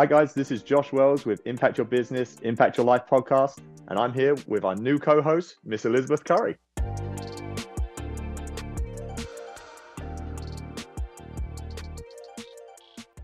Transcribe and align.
Hi, 0.00 0.06
guys. 0.06 0.32
This 0.32 0.50
is 0.50 0.62
Josh 0.62 0.94
Wells 0.94 1.26
with 1.26 1.46
Impact 1.46 1.76
Your 1.76 1.84
Business, 1.84 2.36
Impact 2.40 2.78
Your 2.78 2.86
Life 2.86 3.02
podcast. 3.06 3.58
And 3.88 3.98
I'm 3.98 4.14
here 4.14 4.34
with 4.46 4.64
our 4.64 4.74
new 4.74 4.98
co 4.98 5.20
host, 5.20 5.56
Miss 5.62 5.84
Elizabeth 5.84 6.24
Curry. 6.24 6.56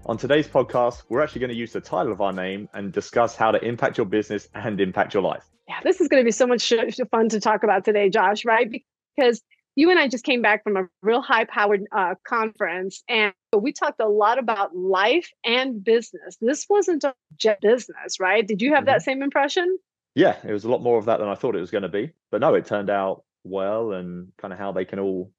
On 0.04 0.18
today's 0.18 0.46
podcast, 0.46 1.04
we're 1.08 1.22
actually 1.22 1.40
going 1.40 1.50
to 1.50 1.56
use 1.56 1.72
the 1.72 1.80
title 1.80 2.12
of 2.12 2.20
our 2.20 2.34
name 2.34 2.68
and 2.74 2.92
discuss 2.92 3.34
how 3.34 3.50
to 3.50 3.64
impact 3.64 3.96
your 3.96 4.04
business 4.04 4.46
and 4.54 4.78
impact 4.78 5.14
your 5.14 5.22
life. 5.22 5.46
Yeah, 5.66 5.80
this 5.82 6.02
is 6.02 6.08
going 6.08 6.20
to 6.20 6.26
be 6.26 6.30
so 6.30 6.46
much 6.46 6.70
fun 7.10 7.30
to 7.30 7.40
talk 7.40 7.62
about 7.62 7.86
today, 7.86 8.10
Josh, 8.10 8.44
right? 8.44 8.70
Because 9.16 9.40
you 9.76 9.90
and 9.90 9.98
I 9.98 10.08
just 10.08 10.24
came 10.24 10.42
back 10.42 10.64
from 10.64 10.76
a 10.76 10.88
real 11.02 11.20
high 11.20 11.44
powered 11.44 11.84
uh, 11.92 12.14
conference 12.26 13.02
and 13.08 13.32
we 13.56 13.72
talked 13.72 14.00
a 14.00 14.08
lot 14.08 14.38
about 14.38 14.74
life 14.74 15.30
and 15.44 15.84
business. 15.84 16.36
This 16.40 16.66
wasn't 16.68 17.04
just 17.36 17.60
business, 17.60 18.18
right? 18.18 18.46
Did 18.46 18.62
you 18.62 18.70
have 18.70 18.80
mm-hmm. 18.80 18.86
that 18.86 19.02
same 19.02 19.22
impression? 19.22 19.78
Yeah, 20.14 20.36
it 20.42 20.52
was 20.52 20.64
a 20.64 20.70
lot 20.70 20.82
more 20.82 20.98
of 20.98 21.04
that 21.04 21.18
than 21.18 21.28
I 21.28 21.34
thought 21.34 21.54
it 21.54 21.60
was 21.60 21.70
going 21.70 21.82
to 21.82 21.90
be. 21.90 22.10
But 22.30 22.40
no, 22.40 22.54
it 22.54 22.64
turned 22.64 22.88
out 22.88 23.24
well 23.44 23.92
and 23.92 24.32
kind 24.38 24.52
of 24.52 24.58
how 24.58 24.72
they 24.72 24.86
can 24.86 24.98
all 24.98 25.30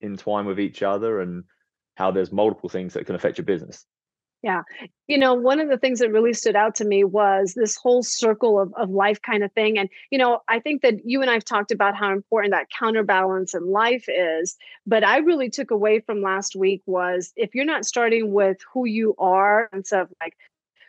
entwine 0.00 0.46
with 0.46 0.60
each 0.60 0.82
other 0.82 1.20
and 1.20 1.44
how 1.96 2.12
there's 2.12 2.32
multiple 2.32 2.68
things 2.68 2.94
that 2.94 3.04
can 3.04 3.16
affect 3.16 3.38
your 3.38 3.44
business. 3.44 3.84
Yeah. 4.42 4.62
You 5.06 5.18
know, 5.18 5.34
one 5.34 5.60
of 5.60 5.68
the 5.68 5.78
things 5.78 6.00
that 6.00 6.10
really 6.10 6.32
stood 6.32 6.56
out 6.56 6.74
to 6.76 6.84
me 6.84 7.04
was 7.04 7.54
this 7.54 7.76
whole 7.76 8.02
circle 8.02 8.60
of, 8.60 8.74
of 8.74 8.90
life 8.90 9.22
kind 9.22 9.44
of 9.44 9.52
thing. 9.52 9.78
And, 9.78 9.88
you 10.10 10.18
know, 10.18 10.40
I 10.48 10.58
think 10.58 10.82
that 10.82 11.04
you 11.04 11.22
and 11.22 11.30
I've 11.30 11.44
talked 11.44 11.70
about 11.70 11.94
how 11.94 12.12
important 12.12 12.52
that 12.52 12.66
counterbalance 12.76 13.54
in 13.54 13.70
life 13.70 14.06
is. 14.08 14.56
But 14.84 15.04
I 15.04 15.18
really 15.18 15.48
took 15.48 15.70
away 15.70 16.00
from 16.00 16.22
last 16.22 16.56
week 16.56 16.82
was 16.86 17.32
if 17.36 17.54
you're 17.54 17.64
not 17.64 17.84
starting 17.84 18.32
with 18.32 18.58
who 18.72 18.84
you 18.84 19.14
are 19.16 19.68
and 19.72 19.86
stuff 19.86 20.08
like, 20.20 20.36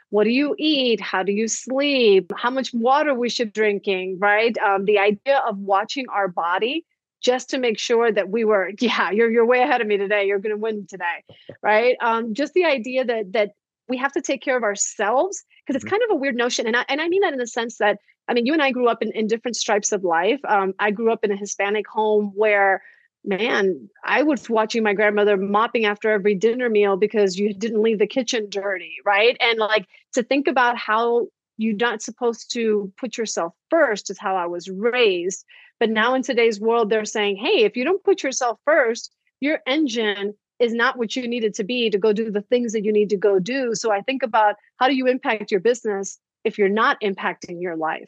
what 0.09 0.23
do 0.23 0.31
you 0.31 0.55
eat? 0.57 0.99
How 0.99 1.21
do 1.21 1.31
you 1.31 1.47
sleep? 1.47 2.31
How 2.35 2.49
much 2.49 2.73
water 2.73 3.13
we 3.13 3.29
should 3.29 3.53
drinking, 3.53 4.17
right? 4.19 4.55
Um, 4.59 4.85
the 4.85 4.99
idea 4.99 5.39
of 5.47 5.57
watching 5.59 6.05
our 6.09 6.27
body 6.27 6.85
just 7.23 7.49
to 7.49 7.57
make 7.57 7.79
sure 7.79 8.11
that 8.11 8.29
we 8.29 8.45
were 8.45 8.71
yeah 8.79 9.09
you're 9.09 9.31
you're 9.31 9.45
way 9.45 9.63
ahead 9.63 9.81
of 9.81 9.87
me 9.87 9.97
today. 9.97 10.27
You're 10.27 10.39
going 10.39 10.55
to 10.55 10.61
win 10.61 10.85
today 10.87 11.23
right? 11.63 11.95
Um 12.01 12.33
just 12.33 12.53
the 12.53 12.65
idea 12.65 13.03
that 13.05 13.33
that 13.33 13.51
we 13.89 13.97
have 13.97 14.13
to 14.13 14.21
take 14.21 14.41
care 14.41 14.57
of 14.57 14.63
ourselves 14.63 15.43
because 15.65 15.75
it's 15.75 15.85
mm-hmm. 15.85 15.91
kind 15.91 16.03
of 16.09 16.15
a 16.15 16.19
weird 16.19 16.35
notion. 16.35 16.67
And 16.67 16.75
I, 16.77 16.85
and 16.87 17.01
I 17.01 17.07
mean 17.07 17.21
that 17.21 17.33
in 17.33 17.39
the 17.39 17.47
sense 17.47 17.77
that 17.77 17.99
I 18.27 18.33
mean 18.33 18.45
you 18.45 18.53
and 18.53 18.61
I 18.61 18.71
grew 18.71 18.87
up 18.87 19.01
in, 19.01 19.11
in 19.11 19.27
different 19.27 19.57
stripes 19.57 19.91
of 19.91 20.03
life. 20.03 20.39
Um, 20.47 20.73
I 20.79 20.91
grew 20.91 21.11
up 21.11 21.23
in 21.23 21.31
a 21.31 21.35
Hispanic 21.35 21.87
home 21.87 22.31
where 22.35 22.83
man 23.25 23.89
I 24.03 24.23
was 24.23 24.49
watching 24.49 24.83
my 24.83 24.93
grandmother 24.93 25.37
mopping 25.37 25.85
after 25.85 26.11
every 26.11 26.35
dinner 26.35 26.69
meal 26.69 26.97
because 26.97 27.39
you 27.39 27.53
didn't 27.53 27.81
leave 27.81 27.99
the 27.99 28.07
kitchen 28.07 28.47
dirty 28.49 28.95
right? 29.05 29.37
And 29.39 29.59
like 29.59 29.87
to 30.13 30.23
think 30.23 30.47
about 30.47 30.77
how 30.77 31.27
you're 31.57 31.75
not 31.75 32.01
supposed 32.01 32.51
to 32.51 32.91
put 32.97 33.17
yourself 33.17 33.53
first 33.69 34.09
is 34.09 34.19
how 34.19 34.35
I 34.35 34.47
was 34.47 34.69
raised 34.69 35.45
but 35.83 35.89
now 35.89 36.13
in 36.13 36.21
today's 36.21 36.61
world, 36.61 36.89
they're 36.89 37.03
saying, 37.03 37.35
hey, 37.35 37.65
if 37.65 37.75
you 37.75 37.83
don't 37.83 38.01
put 38.05 38.23
yourself 38.23 38.57
first, 38.63 39.13
your 39.41 39.59
engine 39.67 40.33
is 40.57 40.73
not 40.73 40.97
what 40.97 41.13
you 41.13 41.27
need 41.27 41.43
it 41.43 41.55
to 41.55 41.65
be 41.65 41.89
to 41.89 41.97
go 41.97 42.13
do 42.13 42.31
the 42.31 42.43
things 42.43 42.71
that 42.71 42.85
you 42.85 42.93
need 42.93 43.09
to 43.09 43.17
go 43.17 43.37
do. 43.37 43.75
So 43.75 43.91
I 43.91 43.99
think 43.99 44.23
about 44.23 44.55
how 44.77 44.87
do 44.87 44.95
you 44.95 45.07
impact 45.07 45.51
your 45.51 45.59
business 45.59 46.19
if 46.45 46.57
you're 46.57 46.69
not 46.69 47.01
impacting 47.01 47.61
your 47.61 47.75
life? 47.75 48.07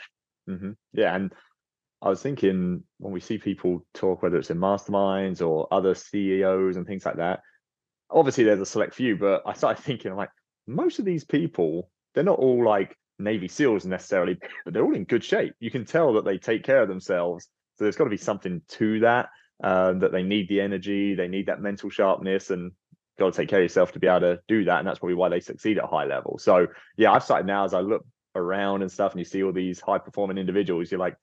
Mm-hmm. 0.50 0.72
Yeah. 0.94 1.18
And 1.18 1.34
I 2.02 2.08
was 2.08 2.22
thinking 2.22 2.82
when 3.00 3.12
we 3.12 3.20
see 3.20 3.38
people 3.38 3.86
talk, 3.94 4.24
whether 4.24 4.38
it's 4.38 4.52
in 4.52 4.58
masterminds 4.58 5.46
or 5.46 5.68
other 5.70 5.96
CEOs 5.96 6.78
and 6.78 6.88
things 6.88 7.06
like 7.06 7.18
that, 7.18 7.42
obviously 8.10 8.46
there's 8.46 8.62
a 8.62 8.66
select 8.66 8.96
few, 8.96 9.18
but 9.18 9.44
I 9.46 9.52
started 9.52 9.84
thinking, 9.84 10.16
like, 10.16 10.30
most 10.66 10.98
of 10.98 11.04
these 11.04 11.26
people, 11.26 11.90
they're 12.14 12.24
not 12.24 12.40
all 12.40 12.64
like 12.64 12.96
Navy 13.20 13.50
SEALs 13.50 13.86
necessarily, 13.86 14.38
but 14.64 14.74
they're 14.74 14.86
all 14.86 14.96
in 14.96 15.04
good 15.04 15.26
shape. 15.26 15.56
You 15.60 15.72
can 15.72 15.84
tell 15.84 16.14
that 16.14 16.24
they 16.24 16.38
take 16.38 16.64
care 16.64 16.82
of 16.82 16.88
themselves 16.88 17.50
so 17.76 17.86
there's 17.86 17.96
got 17.96 18.06
to 18.06 18.10
be 18.10 18.18
something 18.18 18.62
to 18.70 19.00
that, 19.02 19.30
um, 19.64 20.00
that 20.00 20.12
they 20.12 20.24
need 20.24 20.48
the 20.50 20.62
energy, 20.62 21.16
they 21.16 21.28
need 21.28 21.48
that 21.48 21.62
mental 21.62 21.90
sharpness, 21.90 22.50
and 22.50 22.72
got 23.18 23.34
to 23.34 23.38
take 23.38 23.50
care 23.50 23.60
of 23.60 23.64
yourself 23.64 23.92
to 23.94 24.00
be 24.00 24.08
able 24.08 24.22
to 24.22 24.40
do 24.48 24.66
that. 24.66 24.80
And 24.80 24.88
that's 24.88 25.00
probably 25.00 25.16
why 25.16 25.30
they 25.30 25.40
succeed 25.40 25.78
at 25.78 25.86
high 25.86 26.06
level. 26.06 26.38
So 26.38 26.68
yeah, 26.98 27.12
I've 27.12 27.24
started 27.24 27.48
now 27.48 27.66
as 27.66 27.74
I 27.74 27.82
look 27.82 28.06
around 28.36 28.82
and 28.82 28.92
stuff, 28.92 29.12
and 29.12 29.20
you 29.20 29.26
see 29.26 29.44
all 29.44 29.54
these 29.54 29.80
high 29.80 29.98
performing 29.98 30.38
individuals, 30.38 30.92
you're 30.92 31.00
like, 31.00 31.16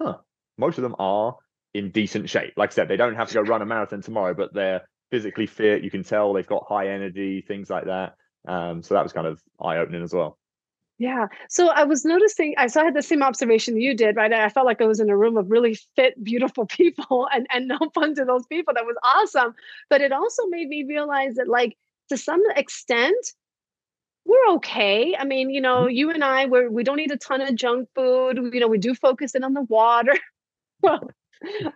huh, 0.00 0.18
most 0.58 0.78
of 0.78 0.82
them 0.82 0.96
are 0.98 1.36
in 1.74 1.90
decent 1.90 2.28
shape. 2.28 2.54
Like 2.56 2.70
I 2.70 2.74
said, 2.74 2.88
they 2.88 2.96
don't 2.96 3.14
have 3.14 3.28
to 3.28 3.34
go 3.34 3.40
run 3.40 3.62
a 3.62 3.66
marathon 3.66 4.02
tomorrow, 4.02 4.34
but 4.34 4.52
they're 4.54 4.82
physically 5.10 5.46
fit. 5.46 5.82
You 5.82 5.90
can 5.90 6.04
tell 6.04 6.32
they've 6.32 6.46
got 6.46 6.66
high 6.68 6.88
energy, 6.88 7.44
things 7.46 7.70
like 7.70 7.86
that. 7.86 8.14
Um, 8.46 8.82
so 8.82 8.94
that 8.94 9.02
was 9.02 9.12
kind 9.12 9.26
of 9.26 9.40
eye 9.60 9.78
opening 9.78 10.02
as 10.02 10.14
well. 10.14 10.38
Yeah. 11.00 11.28
So 11.48 11.68
I 11.68 11.84
was 11.84 12.04
noticing, 12.04 12.54
I 12.58 12.66
saw 12.66 12.82
I 12.82 12.84
had 12.84 12.94
the 12.94 13.00
same 13.00 13.22
observation 13.22 13.80
you 13.80 13.94
did, 13.94 14.16
right? 14.16 14.30
I 14.30 14.50
felt 14.50 14.66
like 14.66 14.82
I 14.82 14.84
was 14.84 15.00
in 15.00 15.08
a 15.08 15.16
room 15.16 15.38
of 15.38 15.50
really 15.50 15.74
fit, 15.96 16.22
beautiful 16.22 16.66
people 16.78 17.26
and, 17.32 17.46
and 17.50 17.68
no 17.68 17.78
fun 17.94 18.14
to 18.16 18.24
those 18.26 18.44
people. 18.46 18.74
That 18.74 18.84
was 18.84 18.96
awesome. 19.02 19.54
But 19.88 20.02
it 20.02 20.12
also 20.12 20.42
made 20.50 20.68
me 20.68 20.84
realize 20.86 21.36
that, 21.36 21.48
like, 21.48 21.78
to 22.10 22.18
some 22.18 22.42
extent, 22.54 23.32
we're 24.26 24.54
okay. 24.56 25.16
I 25.18 25.24
mean, 25.24 25.48
you 25.48 25.62
know, 25.62 25.84
mm-hmm. 25.84 25.96
you 25.96 26.10
and 26.10 26.22
I, 26.22 26.44
we're, 26.44 26.68
we 26.68 26.84
don't 26.84 27.00
eat 27.00 27.10
a 27.10 27.16
ton 27.16 27.40
of 27.40 27.54
junk 27.54 27.88
food. 27.94 28.36
You 28.52 28.60
know, 28.60 28.68
we 28.68 28.76
do 28.76 28.94
focus 28.94 29.34
in 29.34 29.42
on 29.42 29.54
the 29.54 29.62
water. 29.62 30.12
well, 30.82 31.00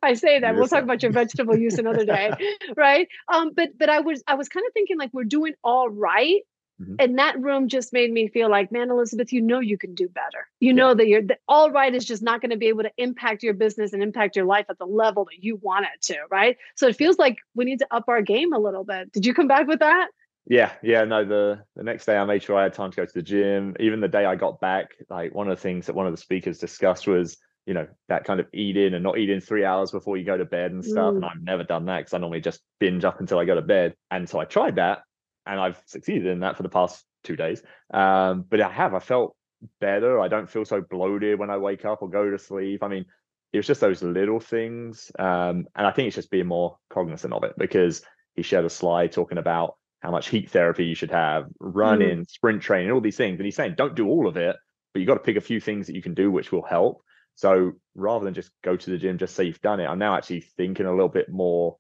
I 0.03 0.13
say 0.13 0.39
that 0.41 0.55
we'll 0.55 0.69
talk 0.69 0.83
about 0.83 1.03
your 1.03 1.13
vegetable 1.13 1.57
use 1.57 1.79
another 1.79 2.05
day, 2.05 2.31
right? 2.77 3.09
Um, 3.33 3.53
but 3.57 3.71
but 3.79 3.89
I 3.89 4.01
was 4.01 4.23
I 4.27 4.35
was 4.35 4.51
kind 4.51 4.67
of 4.67 4.75
thinking 4.75 4.99
like 4.99 5.09
we're 5.15 5.25
doing 5.25 5.55
all 5.65 5.89
right, 5.89 6.43
Mm-hmm. 6.81 6.97
And 6.99 7.19
that 7.19 7.41
room 7.41 7.69
just 7.69 7.93
made 7.93 8.13
me 8.13 8.29
feel 8.29 8.51
like, 8.51 8.73
man, 8.73 8.91
Elizabeth, 8.91 9.33
you 9.33 9.41
know 9.41 9.61
you 9.61 9.79
can 9.79 9.95
do 9.95 10.09
better. 10.09 10.49
You 10.61 10.69
yeah. 10.69 10.75
know 10.75 10.95
that 10.95 11.07
you're 11.07 11.23
that 11.23 11.41
all 11.47 11.71
right 11.71 11.95
is 11.95 12.05
just 12.05 12.23
not 12.23 12.41
going 12.41 12.51
to 12.51 12.57
be 12.57 12.67
able 12.67 12.83
to 12.83 12.91
impact 12.97 13.43
your 13.43 13.55
business 13.55 13.93
and 13.93 14.03
impact 14.03 14.35
your 14.35 14.45
life 14.45 14.67
at 14.69 14.79
the 14.79 14.87
level 14.87 15.25
that 15.27 15.43
you 15.43 15.57
want 15.57 15.87
it 15.87 16.03
to, 16.07 16.17
right? 16.31 16.57
So 16.75 16.89
it 16.89 16.97
feels 16.97 17.19
like 17.19 17.37
we 17.55 17.65
need 17.65 17.79
to 17.79 17.87
up 17.91 18.05
our 18.09 18.23
game 18.23 18.53
a 18.53 18.59
little 18.59 18.85
bit. 18.85 19.13
Did 19.13 19.25
you 19.25 19.35
come 19.35 19.47
back 19.47 19.69
with 19.69 19.81
that? 19.81 20.09
Yeah, 20.47 20.73
yeah. 20.83 21.05
No, 21.05 21.25
the 21.25 21.65
the 21.77 21.83
next 21.83 22.05
day 22.05 22.17
I 22.17 22.25
made 22.25 22.43
sure 22.43 22.57
I 22.57 22.65
had 22.65 22.75
time 22.75 22.91
to 22.91 22.97
go 22.97 23.07
to 23.07 23.15
the 23.15 23.23
gym. 23.23 23.77
Even 23.81 24.01
the 24.01 24.09
day 24.09 24.25
I 24.25 24.35
got 24.35 24.61
back, 24.61 24.91
like 25.09 25.35
one 25.35 25.49
of 25.49 25.57
the 25.57 25.63
things 25.63 25.87
that 25.87 25.95
one 25.95 26.07
of 26.07 26.13
the 26.13 26.21
speakers 26.21 26.59
discussed 26.59 27.07
was, 27.07 27.39
you 27.67 27.73
know, 27.73 27.87
that 28.09 28.25
kind 28.25 28.41
of 28.41 28.47
eating 28.53 28.93
and 28.93 29.03
not 29.03 29.17
eating 29.17 29.41
three 29.41 29.65
hours 29.65 29.91
before 29.91 30.19
you 30.19 30.25
go 30.25 30.37
to 30.37 30.45
bed 30.45 30.73
and 30.73 30.85
stuff. 30.85 31.15
Mm. 31.15 31.17
And 31.17 31.25
I've 31.25 31.43
never 31.43 31.63
done 31.63 31.87
that 31.87 32.01
because 32.01 32.15
I 32.15 32.19
normally 32.19 32.43
just 32.43 32.61
binge 32.79 33.05
up 33.05 33.21
until 33.21 33.39
I 33.39 33.47
go 33.47 33.55
to 33.55 33.63
bed. 33.63 33.95
And 34.11 34.29
so 34.29 34.39
I 34.39 34.45
tried 34.45 34.77
that 34.77 35.05
and 35.47 35.61
I've 35.61 35.81
succeeded 35.87 36.27
in 36.27 36.41
that 36.41 36.57
for 36.57 36.63
the 36.63 36.69
past 36.69 37.05
two 37.23 37.37
days. 37.37 37.63
Um, 37.93 38.45
but 38.49 38.61
I 38.61 38.71
have, 38.71 38.95
I 38.95 38.99
felt 38.99 39.37
better. 39.81 40.21
I 40.21 40.29
don't 40.29 40.49
feel 40.49 40.65
so 40.65 40.81
bloated 40.81 41.39
when 41.39 41.51
I 41.51 41.59
wake 41.59 41.85
up 41.85 42.03
or 42.03 42.11
go 42.11 42.31
to 42.31 42.39
sleep. 42.39 42.83
I 42.83 42.89
mean, 42.89 43.07
it 43.53 43.59
was 43.59 43.67
just 43.67 43.81
those 43.81 44.03
little 44.03 44.41
things. 44.41 45.11
Um, 45.19 45.67
and 45.75 45.87
I 45.87 45.93
think 45.93 46.09
it's 46.09 46.17
just 46.17 46.31
being 46.31 46.47
more 46.47 46.77
cognizant 46.91 47.33
of 47.33 47.45
it 47.45 47.55
because 47.57 48.03
he 48.35 48.43
shared 48.43 48.65
a 48.65 48.71
slide 48.71 49.13
talking 49.13 49.39
about 49.39 49.77
how 50.01 50.11
much 50.11 50.29
heat 50.29 50.51
therapy 50.51 50.85
you 50.85 50.95
should 50.95 51.13
have, 51.13 51.47
running, 51.61 52.21
mm. 52.21 52.31
sprint 52.31 52.63
training, 52.63 52.91
all 52.91 53.01
these 53.01 53.17
things. 53.17 53.39
And 53.39 53.45
he's 53.45 53.57
saying, 53.57 53.75
don't 53.77 53.95
do 53.95 54.09
all 54.09 54.27
of 54.27 54.37
it, 54.37 54.57
but 54.93 55.01
you 55.01 55.07
got 55.07 55.15
to 55.15 55.21
pick 55.21 55.37
a 55.37 55.41
few 55.41 55.61
things 55.61 55.87
that 55.87 55.97
you 55.97 56.03
can 56.03 56.15
do 56.15 56.31
which 56.31 56.53
will 56.53 56.65
help. 56.65 57.01
So 57.37 57.73
rather 57.95 58.25
than 58.25 58.35
just 58.35 58.51
go 58.63 58.77
to 58.77 58.91
the 58.91 58.99
gym, 58.99 59.19
just 59.19 59.35
say 59.35 59.45
you've 59.45 59.61
done 59.61 59.81
it, 59.81 59.87
I'm 59.87 59.99
now 59.99 60.17
actually 60.17 60.41
thinking 60.57 60.87
a 60.87 60.91
little 60.91 61.09
bit 61.09 61.29
more 61.31 61.77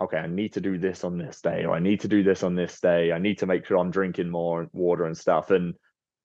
okay, 0.00 0.18
I 0.18 0.26
need 0.26 0.52
to 0.54 0.60
do 0.60 0.78
this 0.78 1.04
on 1.04 1.18
this 1.18 1.40
day, 1.40 1.64
or 1.64 1.74
I 1.74 1.78
need 1.78 2.00
to 2.00 2.08
do 2.08 2.22
this 2.22 2.42
on 2.42 2.54
this 2.54 2.80
day. 2.80 3.12
I 3.12 3.18
need 3.18 3.38
to 3.38 3.46
make 3.46 3.66
sure 3.66 3.78
I'm 3.78 3.90
drinking 3.90 4.28
more 4.28 4.68
water 4.72 5.04
and 5.04 5.16
stuff. 5.16 5.50
And 5.50 5.74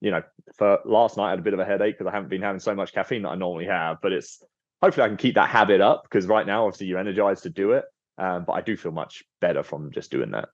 you 0.02 0.12
know, 0.12 0.24
for 0.58 0.80
last 0.86 1.18
night 1.18 1.28
I 1.28 1.30
had 1.32 1.40
a 1.40 1.44
bit 1.44 1.54
of 1.54 1.60
a 1.60 1.66
headache 1.66 1.98
because 1.98 2.10
I 2.10 2.16
haven't 2.16 2.30
been 2.30 2.42
having 2.42 2.60
so 2.60 2.76
much 2.76 2.94
caffeine 2.94 3.22
that 3.24 3.30
I 3.30 3.36
normally 3.36 3.68
have. 3.68 3.98
But 4.02 4.14
it's 4.14 4.44
hopefully 4.82 5.06
I 5.06 5.08
can 5.08 5.18
keep 5.18 5.36
that 5.36 5.50
habit 5.50 5.80
up 5.80 6.04
because 6.04 6.26
right 6.28 6.46
now, 6.46 6.66
obviously, 6.66 6.88
you're 6.88 7.00
energized 7.00 7.44
to 7.44 7.50
do 7.50 7.74
it. 7.74 7.86
Um, 8.18 8.44
but 8.46 8.54
I 8.54 8.62
do 8.62 8.76
feel 8.76 8.92
much 8.92 9.24
better 9.40 9.64
from 9.64 9.92
just 9.92 10.12
doing 10.12 10.32
that. 10.32 10.50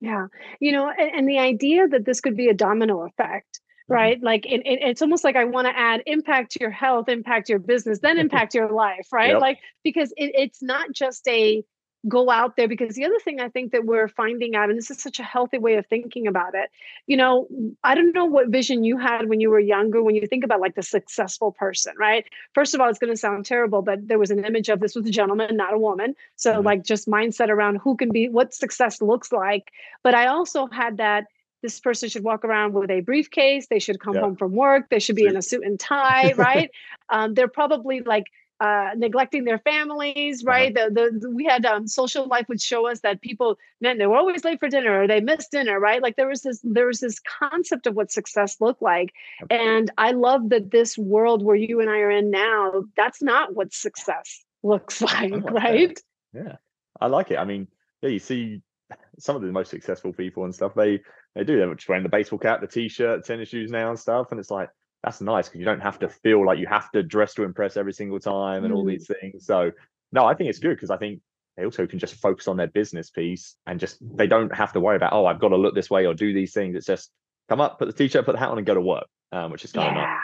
Yeah, 0.00 0.26
you 0.60 0.72
know, 0.72 0.88
and, 0.88 1.10
and 1.14 1.28
the 1.28 1.38
idea 1.38 1.88
that 1.88 2.04
this 2.04 2.20
could 2.20 2.36
be 2.36 2.48
a 2.48 2.54
domino 2.54 3.04
effect 3.04 3.60
mm-hmm. 3.88 3.94
right 3.94 4.22
like 4.22 4.46
it, 4.46 4.60
it, 4.64 4.80
it's 4.82 5.02
almost 5.02 5.24
like 5.24 5.36
i 5.36 5.44
want 5.44 5.66
to 5.66 5.78
add 5.78 6.02
impact 6.06 6.52
to 6.52 6.60
your 6.60 6.70
health 6.70 7.08
impact 7.08 7.48
your 7.48 7.58
business 7.58 7.98
then 8.00 8.18
impact 8.26 8.54
your 8.54 8.70
life 8.70 9.08
right 9.12 9.30
yep. 9.30 9.40
like 9.40 9.58
because 9.82 10.12
it, 10.16 10.32
it's 10.34 10.62
not 10.62 10.92
just 10.92 11.26
a 11.28 11.64
go 12.06 12.30
out 12.30 12.56
there 12.56 12.68
because 12.68 12.94
the 12.94 13.04
other 13.04 13.18
thing 13.18 13.40
I 13.40 13.48
think 13.48 13.72
that 13.72 13.84
we're 13.84 14.06
finding 14.06 14.54
out, 14.54 14.68
and 14.68 14.78
this 14.78 14.90
is 14.90 15.02
such 15.02 15.18
a 15.18 15.24
healthy 15.24 15.58
way 15.58 15.74
of 15.74 15.86
thinking 15.86 16.26
about 16.28 16.54
it, 16.54 16.70
you 17.06 17.16
know, 17.16 17.48
I 17.82 17.94
don't 17.94 18.14
know 18.14 18.24
what 18.24 18.48
vision 18.48 18.84
you 18.84 18.98
had 18.98 19.28
when 19.28 19.40
you 19.40 19.50
were 19.50 19.58
younger, 19.58 20.02
when 20.02 20.14
you 20.14 20.26
think 20.26 20.44
about 20.44 20.60
like 20.60 20.76
the 20.76 20.82
successful 20.82 21.52
person, 21.52 21.94
right? 21.98 22.24
First 22.54 22.74
of 22.74 22.80
all, 22.80 22.88
it's 22.88 23.00
going 23.00 23.12
to 23.12 23.16
sound 23.16 23.46
terrible, 23.46 23.82
but 23.82 24.06
there 24.06 24.18
was 24.18 24.30
an 24.30 24.44
image 24.44 24.68
of 24.68 24.78
this 24.78 24.94
was 24.94 25.06
a 25.06 25.10
gentleman, 25.10 25.56
not 25.56 25.74
a 25.74 25.78
woman. 25.78 26.14
So, 26.36 26.54
mm-hmm. 26.54 26.66
like, 26.66 26.84
just 26.84 27.08
mindset 27.08 27.48
around 27.48 27.76
who 27.76 27.96
can 27.96 28.10
be, 28.10 28.28
what 28.28 28.54
success 28.54 29.02
looks 29.02 29.32
like. 29.32 29.72
But 30.04 30.14
I 30.14 30.26
also 30.26 30.68
had 30.68 30.98
that 30.98 31.26
this 31.62 31.80
person 31.80 32.08
should 32.08 32.22
walk 32.22 32.44
around 32.44 32.72
with 32.74 32.90
a 32.90 33.00
briefcase, 33.00 33.66
they 33.66 33.80
should 33.80 33.98
come 33.98 34.14
home 34.14 34.36
from 34.36 34.52
work, 34.52 34.88
they 34.90 35.00
should 35.00 35.16
be 35.16 35.26
in 35.26 35.36
a 35.36 35.42
suit 35.42 35.64
and 35.64 35.80
tie, 35.80 36.32
right? 36.36 36.70
um, 37.08 37.34
they're 37.34 37.48
probably 37.48 38.00
like, 38.02 38.26
uh, 38.60 38.90
neglecting 38.96 39.44
their 39.44 39.58
families, 39.58 40.42
uh-huh. 40.42 40.50
right? 40.50 40.76
Uh-huh. 40.76 40.88
The, 40.92 41.18
the 41.20 41.30
we 41.30 41.44
had 41.44 41.64
um, 41.64 41.86
social 41.86 42.26
life 42.26 42.46
would 42.48 42.60
show 42.60 42.88
us 42.88 43.00
that 43.00 43.20
people, 43.20 43.58
man, 43.80 43.98
they 43.98 44.06
were 44.06 44.16
always 44.16 44.44
late 44.44 44.60
for 44.60 44.68
dinner 44.68 45.02
or 45.02 45.06
they 45.06 45.20
missed 45.20 45.52
dinner, 45.52 45.78
right? 45.78 46.02
Like 46.02 46.16
there 46.16 46.28
was 46.28 46.42
this 46.42 46.60
there 46.64 46.86
was 46.86 47.00
this 47.00 47.20
concept 47.20 47.86
of 47.86 47.94
what 47.94 48.10
success 48.10 48.60
looked 48.60 48.82
like, 48.82 49.12
and 49.50 49.90
I 49.98 50.12
love 50.12 50.48
that 50.50 50.70
this 50.70 50.98
world 50.98 51.44
where 51.44 51.56
you 51.56 51.80
and 51.80 51.88
I 51.88 51.98
are 51.98 52.10
in 52.10 52.30
now, 52.30 52.84
that's 52.96 53.22
not 53.22 53.54
what 53.54 53.72
success 53.72 54.44
looks 54.62 55.00
like, 55.02 55.30
like 55.30 55.50
right? 55.50 56.00
That. 56.32 56.44
Yeah, 56.44 56.56
I 57.00 57.06
like 57.06 57.30
it. 57.30 57.38
I 57.38 57.44
mean, 57.44 57.68
yeah, 58.02 58.10
you 58.10 58.18
see 58.18 58.60
some 59.18 59.36
of 59.36 59.42
the 59.42 59.52
most 59.52 59.70
successful 59.70 60.12
people 60.12 60.44
and 60.44 60.54
stuff. 60.54 60.74
They 60.74 61.00
they 61.34 61.44
do. 61.44 61.58
They're 61.58 61.74
just 61.74 61.88
wearing 61.88 62.02
the 62.02 62.08
baseball 62.08 62.38
cap, 62.38 62.60
the 62.60 62.66
t-shirt, 62.66 63.24
tennis 63.24 63.50
shoes 63.50 63.70
now 63.70 63.90
and 63.90 63.98
stuff, 63.98 64.28
and 64.30 64.40
it's 64.40 64.50
like 64.50 64.70
that's 65.02 65.20
nice 65.20 65.48
because 65.48 65.60
you 65.60 65.64
don't 65.64 65.80
have 65.80 65.98
to 66.00 66.08
feel 66.08 66.44
like 66.44 66.58
you 66.58 66.66
have 66.66 66.90
to 66.92 67.02
dress 67.02 67.34
to 67.34 67.44
impress 67.44 67.76
every 67.76 67.92
single 67.92 68.18
time 68.18 68.64
and 68.64 68.72
mm. 68.72 68.76
all 68.76 68.84
these 68.84 69.06
things. 69.20 69.46
So 69.46 69.70
no, 70.12 70.26
I 70.26 70.34
think 70.34 70.50
it's 70.50 70.58
good 70.58 70.74
because 70.74 70.90
I 70.90 70.96
think 70.96 71.20
they 71.56 71.64
also 71.64 71.86
can 71.86 71.98
just 71.98 72.14
focus 72.14 72.48
on 72.48 72.56
their 72.56 72.66
business 72.66 73.10
piece 73.10 73.56
and 73.66 73.78
just 73.78 73.98
they 74.16 74.26
don't 74.26 74.54
have 74.54 74.72
to 74.72 74.80
worry 74.80 74.96
about 74.96 75.12
oh 75.12 75.26
I've 75.26 75.40
got 75.40 75.48
to 75.48 75.56
look 75.56 75.74
this 75.74 75.90
way 75.90 76.06
or 76.06 76.14
do 76.14 76.32
these 76.32 76.52
things. 76.52 76.74
It's 76.74 76.86
just 76.86 77.10
come 77.48 77.60
up, 77.60 77.78
put 77.78 77.86
the 77.86 77.92
t-shirt, 77.92 78.24
put 78.24 78.32
the 78.32 78.38
hat 78.38 78.50
on, 78.50 78.58
and 78.58 78.66
go 78.66 78.74
to 78.74 78.80
work, 78.80 79.06
um, 79.32 79.50
which 79.50 79.64
is 79.64 79.72
kind 79.72 79.94
yeah. 79.96 80.02
of 80.02 80.08
nice. 80.08 80.22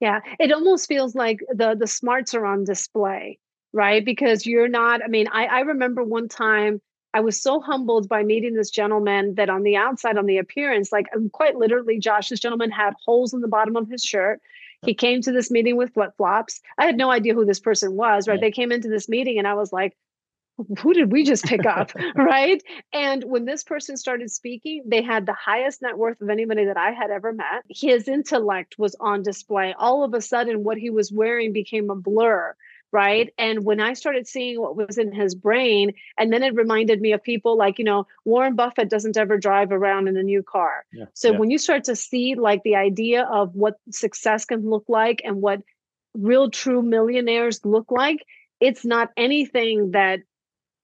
Yeah, 0.00 0.20
it 0.38 0.52
almost 0.52 0.86
feels 0.86 1.14
like 1.14 1.40
the 1.52 1.74
the 1.78 1.86
smarts 1.86 2.34
are 2.34 2.46
on 2.46 2.64
display, 2.64 3.38
right? 3.72 4.04
Because 4.04 4.46
you're 4.46 4.68
not. 4.68 5.02
I 5.02 5.08
mean, 5.08 5.28
I 5.30 5.46
I 5.46 5.60
remember 5.60 6.04
one 6.04 6.28
time 6.28 6.80
I 7.14 7.20
was 7.20 7.40
so 7.40 7.60
humbled 7.60 8.08
by 8.08 8.22
meeting 8.22 8.54
this 8.54 8.70
gentleman 8.70 9.34
that 9.36 9.48
on 9.48 9.62
the 9.62 9.76
outside, 9.76 10.18
on 10.18 10.26
the 10.26 10.38
appearance, 10.38 10.92
like 10.92 11.06
um, 11.14 11.30
quite 11.30 11.56
literally, 11.56 11.98
Josh, 11.98 12.28
this 12.28 12.40
gentleman 12.40 12.70
had 12.70 12.94
holes 13.04 13.32
in 13.32 13.40
the 13.40 13.48
bottom 13.48 13.76
of 13.76 13.88
his 13.88 14.02
shirt. 14.02 14.40
He 14.84 14.94
came 14.94 15.22
to 15.22 15.32
this 15.32 15.50
meeting 15.50 15.76
with 15.76 15.94
flip 15.94 16.12
flops. 16.16 16.60
I 16.76 16.86
had 16.86 16.96
no 16.96 17.10
idea 17.10 17.34
who 17.34 17.44
this 17.44 17.58
person 17.58 17.94
was, 17.94 18.28
right? 18.28 18.34
Yeah. 18.34 18.46
They 18.46 18.52
came 18.52 18.70
into 18.70 18.88
this 18.88 19.08
meeting 19.08 19.38
and 19.38 19.48
I 19.48 19.54
was 19.54 19.72
like, 19.72 19.96
who 20.78 20.92
did 20.92 21.12
we 21.12 21.24
just 21.24 21.44
pick 21.44 21.66
up? 21.66 21.92
right. 22.14 22.62
And 22.92 23.24
when 23.24 23.44
this 23.44 23.62
person 23.64 23.96
started 23.96 24.30
speaking, 24.30 24.82
they 24.86 25.02
had 25.02 25.26
the 25.26 25.34
highest 25.34 25.82
net 25.82 25.98
worth 25.98 26.20
of 26.20 26.30
anybody 26.30 26.64
that 26.66 26.76
I 26.76 26.92
had 26.92 27.10
ever 27.10 27.32
met. 27.32 27.64
His 27.68 28.08
intellect 28.08 28.78
was 28.78 28.94
on 29.00 29.22
display. 29.22 29.74
All 29.78 30.04
of 30.04 30.14
a 30.14 30.20
sudden, 30.20 30.64
what 30.64 30.78
he 30.78 30.90
was 30.90 31.12
wearing 31.12 31.52
became 31.52 31.90
a 31.90 31.96
blur 31.96 32.54
right 32.92 33.32
and 33.38 33.64
when 33.64 33.80
i 33.80 33.92
started 33.92 34.26
seeing 34.26 34.60
what 34.60 34.76
was 34.76 34.98
in 34.98 35.12
his 35.12 35.34
brain 35.34 35.92
and 36.18 36.32
then 36.32 36.42
it 36.42 36.54
reminded 36.54 37.00
me 37.00 37.12
of 37.12 37.22
people 37.22 37.56
like 37.56 37.78
you 37.78 37.84
know 37.84 38.06
warren 38.24 38.54
buffett 38.54 38.88
doesn't 38.88 39.16
ever 39.16 39.36
drive 39.36 39.72
around 39.72 40.08
in 40.08 40.16
a 40.16 40.22
new 40.22 40.42
car 40.42 40.84
yeah, 40.92 41.04
so 41.14 41.32
yeah. 41.32 41.38
when 41.38 41.50
you 41.50 41.58
start 41.58 41.84
to 41.84 41.94
see 41.94 42.34
like 42.34 42.62
the 42.62 42.76
idea 42.76 43.24
of 43.24 43.54
what 43.54 43.74
success 43.90 44.44
can 44.44 44.68
look 44.68 44.84
like 44.88 45.20
and 45.24 45.42
what 45.42 45.60
real 46.14 46.50
true 46.50 46.82
millionaires 46.82 47.60
look 47.64 47.90
like 47.90 48.24
it's 48.60 48.84
not 48.84 49.10
anything 49.16 49.90
that 49.90 50.20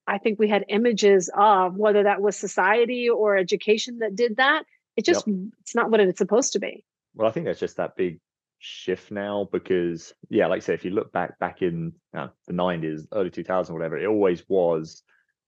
i 0.07 0.19
think 0.19 0.39
we 0.39 0.49
had 0.49 0.65
images 0.69 1.31
of 1.37 1.75
whether 1.77 2.03
that 2.03 2.21
was 2.21 2.37
society 2.37 3.09
or 3.09 3.37
education 3.37 3.99
that 4.01 4.15
did 4.15 4.37
that 4.37 4.65
it 4.97 5.05
just 5.05 5.27
yep. 5.27 5.37
it's 5.61 5.75
not 5.75 5.91
what 5.91 6.01
it's 6.01 6.19
supposed 6.19 6.53
to 6.53 6.59
be 6.59 6.85
well 7.15 7.27
i 7.27 7.31
think 7.31 7.47
that's 7.47 7.61
just 7.61 7.79
that 7.79 7.97
big 7.97 8.21
shift 8.65 9.11
now 9.11 9.47
because 9.53 10.15
yeah 10.31 10.47
like 10.47 10.57
i 10.57 10.61
say 10.61 10.73
if 10.73 10.87
you 10.87 10.91
look 10.91 11.13
back 11.13 11.39
back 11.39 11.61
in 11.61 11.93
uh, 12.17 12.29
the 12.47 12.53
90s 12.53 13.07
early 13.13 13.29
2000s 13.29 13.71
whatever 13.71 13.99
it 13.99 14.07
always 14.07 14.43
was 14.49 15.03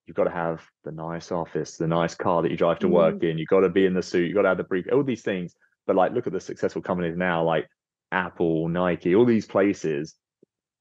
you've 0.07 0.17
got 0.17 0.25
to 0.25 0.31
have 0.31 0.63
the 0.85 0.93
nice 0.93 1.33
office 1.33 1.79
the 1.79 1.87
nice 1.87 2.15
car 2.15 2.43
that 2.43 2.51
you 2.51 2.59
drive 2.59 2.79
to 2.79 2.89
work 2.89 3.17
mm. 3.17 3.31
in 3.31 3.39
you've 3.39 3.49
got 3.49 3.61
to 3.61 3.71
be 3.71 3.87
in 3.87 3.95
the 3.95 4.03
suit 4.03 4.27
you've 4.27 4.35
got 4.35 4.43
to 4.43 4.49
have 4.49 4.59
the 4.59 4.65
brief 4.65 4.85
all 4.93 5.03
these 5.03 5.23
things 5.23 5.55
but 5.87 5.97
like 5.97 6.13
look 6.13 6.27
at 6.27 6.33
the 6.35 6.41
successful 6.41 6.83
companies 6.83 7.17
now 7.17 7.43
like 7.43 7.67
apple 8.13 8.69
nike 8.69 9.15
all 9.15 9.25
these 9.25 9.47
places 9.47 10.15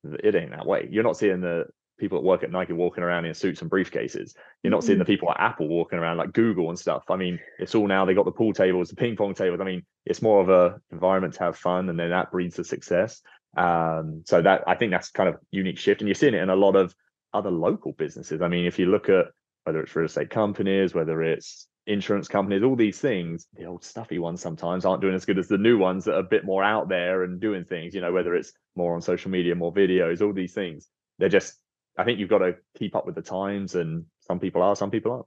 it 0.04 0.36
ain't 0.36 0.52
that 0.52 0.66
way 0.66 0.88
you're 0.92 1.04
not 1.04 1.18
seeing 1.18 1.40
the 1.40 1.66
people 1.98 2.20
that 2.20 2.28
work 2.28 2.44
at 2.44 2.52
Nike 2.52 2.74
walking 2.74 3.04
around 3.04 3.26
in 3.26 3.34
suits 3.34 3.62
and 3.62 3.72
briefcases. 3.72 4.34
You're 4.64 4.72
not 4.72 4.80
mm-hmm. 4.80 4.88
seeing 4.88 5.00
the 5.00 5.06
people 5.06 5.30
at 5.30 5.40
Apple 5.40 5.68
walking 5.68 6.00
around 6.00 6.18
like 6.18 6.34
Google 6.34 6.70
and 6.70 6.78
stuff. 6.78 7.04
I 7.10 7.16
mean, 7.16 7.40
it's 7.60 7.76
all 7.76 7.88
now 7.88 8.06
they 8.06 8.14
got 8.14 8.26
the 8.26 8.32
pool 8.32 8.54
tables, 8.54 8.90
the 8.90 8.96
ping 8.96 9.16
pong 9.16 9.34
tables. 9.34 9.62
I 9.62 9.64
mean, 9.64 9.84
it's 10.06 10.22
more 10.22 10.42
of 10.42 10.50
a 10.50 10.80
environment 10.92 11.36
to 11.36 11.44
have 11.44 11.58
fun, 11.58 11.90
and 11.90 12.00
then 12.00 12.10
that 12.10 12.32
breeds 12.32 12.56
the 12.56 12.64
success. 12.64 13.22
Um, 13.58 14.24
so 14.26 14.42
that 14.42 14.64
I 14.68 14.76
think 14.76 14.92
that's 14.92 15.12
kind 15.12 15.30
of 15.30 15.38
unique 15.52 15.80
shift, 15.80 16.02
and 16.02 16.08
you're 16.08 16.16
seeing 16.16 16.34
it 16.34 16.42
in 16.42 16.50
a 16.50 16.56
lot 16.56 16.76
of 16.76 16.94
other 17.34 17.52
local 17.52 17.94
businesses. 17.94 18.42
I 18.42 18.48
mean, 18.48 18.66
if 18.66 18.80
you 18.80 18.88
look 18.88 19.10
at 19.10 19.28
whether 19.64 19.82
it's 19.82 19.96
real 19.96 20.06
estate 20.06 20.30
companies, 20.30 20.94
whether 20.94 21.22
it's 21.24 21.68
insurance 21.88 22.28
companies, 22.28 22.64
all 22.64 22.76
these 22.76 23.00
things, 23.00 23.48
the 23.54 23.66
old 23.66 23.84
stuffy 23.84 24.20
ones 24.20 24.42
sometimes 24.42 24.86
aren't 24.86 25.02
doing 25.02 25.16
as 25.16 25.26
good 25.26 25.40
as 25.40 25.48
the 25.48 25.58
new 25.58 25.78
ones 25.78 26.06
that 26.06 26.16
are 26.16 26.20
a 26.20 26.24
bit 26.24 26.46
more 26.46 26.64
out 26.64 26.90
there 26.90 27.24
and 27.24 27.40
doing 27.40 27.64
things, 27.64 27.94
you 27.94 28.02
know, 28.02 28.12
whether 28.12 28.36
it's 28.36 28.54
more 28.76 28.96
on 28.96 29.02
social 29.02 29.32
media, 29.32 29.56
more 29.56 29.74
videos, 29.74 30.22
all 30.22 30.34
these 30.34 30.54
things. 30.54 30.88
They're 31.20 31.30
just 31.30 31.58
I 31.98 32.04
think 32.04 32.20
you've 32.20 32.30
got 32.30 32.40
to 32.40 32.56
keep 32.78 32.96
up 32.96 33.06
with 33.06 33.16
the 33.16 33.22
times, 33.22 33.76
and 33.76 34.06
some 34.20 34.40
people 34.40 34.62
are, 34.62 34.76
some 34.76 34.92
people 34.92 35.12
aren't. 35.12 35.26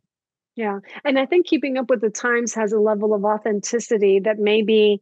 Yeah. 0.59 0.81
And 1.05 1.20
I 1.20 1.25
think 1.25 1.47
keeping 1.47 1.79
up 1.79 1.88
with 1.88 2.00
the 2.00 2.11
times 2.11 2.53
has 2.55 2.73
a 2.73 2.81
level 2.81 3.15
of 3.15 3.25
authenticity 3.25 4.19
that 4.19 4.41
maybe 4.41 5.00